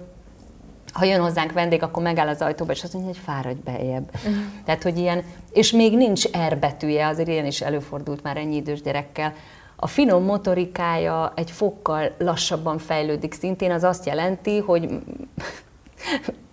[0.95, 4.12] ha jön hozzánk vendég, akkor megáll az ajtóba, és azt mondja, hogy fáradj beljebb.
[4.66, 8.82] Tehát, hogy ilyen, és még nincs R betűje, azért ilyen is előfordult már ennyi idős
[8.82, 9.34] gyerekkel.
[9.76, 14.89] A finom motorikája egy fokkal lassabban fejlődik szintén, az azt jelenti, hogy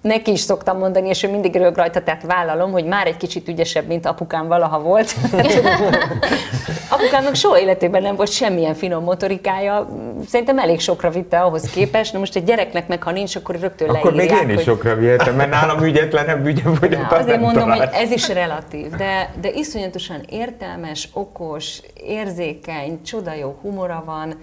[0.03, 3.49] neki is szoktam mondani, és ő mindig rög rajta, tehát vállalom, hogy már egy kicsit
[3.49, 5.15] ügyesebb, mint apukám valaha volt.
[6.89, 9.89] Apukámnak soha életében nem volt semmilyen finom motorikája,
[10.29, 13.89] szerintem elég sokra vitte ahhoz képest, na most egy gyereknek meg, ha nincs, akkor rögtön
[13.89, 14.65] Akkor még leírják, én is hogy...
[14.65, 19.51] sokra vihetem, mert nálam ügyetlenebb ügyem Na, azért mondom, hogy ez is relatív, de, de
[19.51, 24.39] iszonyatosan értelmes, okos, érzékeny, csoda jó humora van,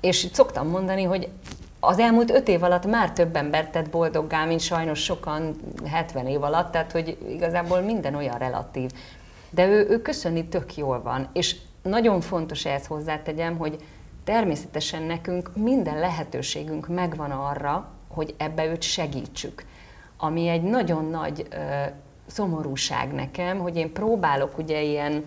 [0.00, 1.28] és szoktam mondani, hogy
[1.80, 6.42] az elmúlt öt év alatt már több embert tett boldoggá, mint sajnos sokan 70 év
[6.42, 8.90] alatt, tehát hogy igazából minden olyan relatív.
[9.50, 13.76] De ő, ő köszöni tök jól van, és nagyon fontos ehhez hozzátegyem, hogy
[14.24, 19.64] természetesen nekünk minden lehetőségünk megvan arra, hogy ebbe őt segítsük.
[20.16, 21.56] Ami egy nagyon nagy ö,
[22.26, 25.24] szomorúság nekem, hogy én próbálok ugye ilyen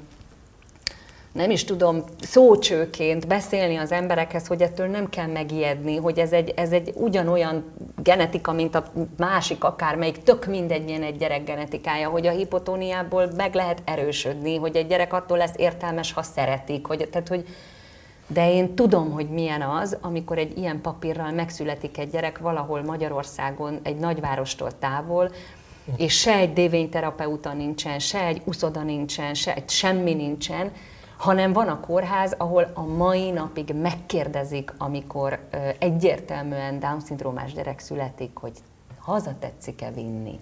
[1.33, 6.53] nem is tudom, szócsőként beszélni az emberekhez, hogy ettől nem kell megijedni, hogy ez egy,
[6.55, 7.63] ez egy ugyanolyan
[8.03, 8.83] genetika, mint a
[9.17, 14.75] másik akármelyik, tök mindegy ilyen egy gyerek genetikája, hogy a hipotóniából meg lehet erősödni, hogy
[14.75, 17.45] egy gyerek attól lesz értelmes, ha szeretik, hogy, tehát hogy
[18.27, 23.79] de én tudom, hogy milyen az, amikor egy ilyen papírral megszületik egy gyerek valahol Magyarországon,
[23.83, 25.31] egy nagyvárostól távol,
[25.97, 30.71] és se egy dévényterapeuta nincsen, se egy uszoda nincsen, se egy semmi nincsen,
[31.17, 35.47] hanem van a kórház, ahol a mai napig megkérdezik, amikor
[35.79, 38.57] egyértelműen Down-szindrómás gyerek születik, hogy
[38.99, 40.39] haza tetszik-e vinni.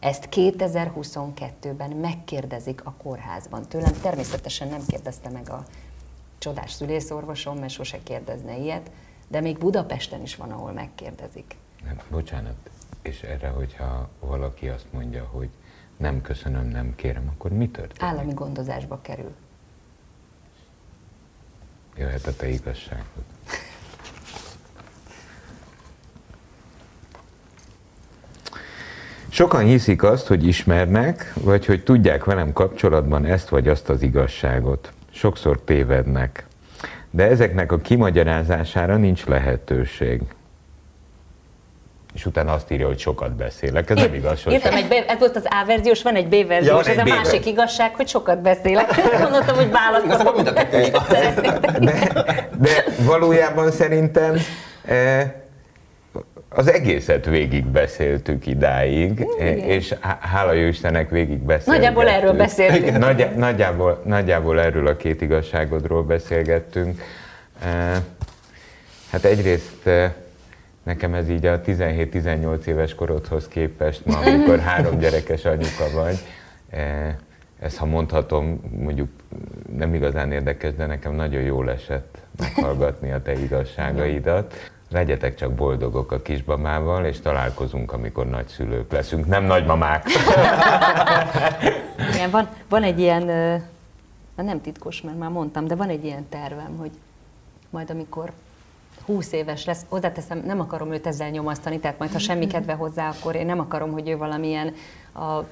[0.00, 3.62] Ezt 2022-ben megkérdezik a kórházban.
[3.68, 5.64] Tőlem természetesen nem kérdezte meg a
[6.38, 8.90] csodás szülészorvosom, mert sose kérdezne ilyet,
[9.28, 11.56] de még Budapesten is van, ahol megkérdezik.
[11.84, 12.54] Nem, bocsánat,
[13.02, 15.48] és erre, hogyha valaki azt mondja, hogy
[15.96, 18.02] nem köszönöm, nem kérem, akkor mi történik?
[18.02, 19.34] Állami gondozásba kerül.
[21.98, 23.24] Jöhet a te igazságod.
[29.28, 34.92] Sokan hiszik azt, hogy ismernek, vagy hogy tudják velem kapcsolatban ezt vagy azt az igazságot.
[35.10, 36.46] Sokszor tévednek.
[37.10, 40.22] De ezeknek a kimagyarázására nincs lehetőség.
[42.16, 43.90] És utána azt írja, hogy sokat beszélek.
[43.90, 46.86] Ez nem igaz, Írtam egy B, ez volt az A verziós, van egy B verziós,
[46.86, 48.90] Ja, ez a egy B másik igazság, hogy sokat beszélek.
[49.22, 49.70] Gondoltam, hogy
[50.86, 51.06] igaz.
[51.78, 54.36] de, de valójában szerintem
[54.84, 55.30] eh,
[56.48, 61.74] az egészet végig beszéltük idáig, eh, és há- hála jó Istennek végig beszélgettük.
[61.74, 62.98] Nagyjából erről beszéltünk.
[62.98, 67.02] Nagy, nagyjából, nagyjából erről a két igazságodról beszélgettünk.
[67.64, 67.96] Eh,
[69.10, 69.88] Hát egyrészt
[70.86, 76.18] nekem ez így a 17-18 éves korodhoz képest, ma amikor három gyerekes anyuka vagy,
[76.70, 77.14] eh,
[77.58, 79.08] ezt ha mondhatom, mondjuk
[79.76, 84.54] nem igazán érdekes, de nekem nagyon jól esett meghallgatni a te igazságaidat.
[84.90, 90.06] Legyetek csak boldogok a kisbamával, és találkozunk, amikor nagyszülők leszünk, nem nagymamák.
[92.14, 93.24] Igen, van, van egy ilyen,
[94.36, 96.90] nem titkos, mert már mondtam, de van egy ilyen tervem, hogy
[97.70, 98.32] majd amikor
[99.06, 102.72] 20 éves lesz, oda teszem, nem akarom őt ezzel nyomasztani, tehát majd ha semmi kedve
[102.72, 104.74] hozzá, akkor én nem akarom, hogy ő valamilyen
[105.14, 105.44] a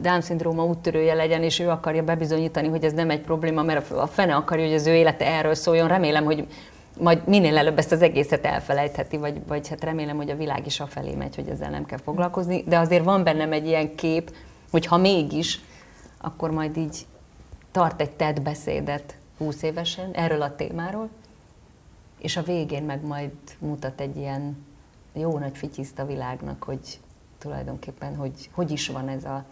[0.00, 4.34] Down-szindróma úttörője legyen, és ő akarja bebizonyítani, hogy ez nem egy probléma, mert a fene
[4.34, 5.88] akarja, hogy az ő élete erről szóljon.
[5.88, 6.46] Remélem, hogy
[7.00, 10.80] majd minél előbb ezt az egészet elfelejtheti, vagy, vagy hát remélem, hogy a világ is
[10.80, 14.34] afelé megy, hogy ezzel nem kell foglalkozni, de azért van bennem egy ilyen kép,
[14.70, 15.60] hogy ha mégis,
[16.20, 17.06] akkor majd így
[17.72, 21.08] tart egy TED beszédet 20 évesen erről a témáról,
[22.18, 24.66] és a végén meg majd mutat egy ilyen
[25.12, 27.00] jó nagy fityiszt a világnak, hogy
[27.38, 29.44] tulajdonképpen, hogy hogy is van ez a,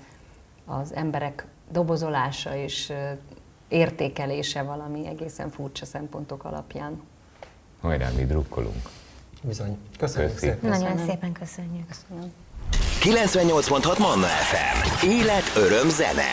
[0.64, 2.93] az emberek dobozolása és
[3.69, 7.03] értékelése valami egészen furcsa szempontok alapján.
[7.81, 8.89] Hajrá, mi drukkolunk.
[9.43, 9.79] Bizony.
[9.99, 10.47] Köszönjük Köszi.
[10.47, 10.71] szépen.
[10.71, 11.87] Nagyon szépen köszönjük.
[11.89, 12.33] Köszönöm.
[13.01, 15.07] 98.6 Manna FM.
[15.07, 16.33] Élet, öröm, zene.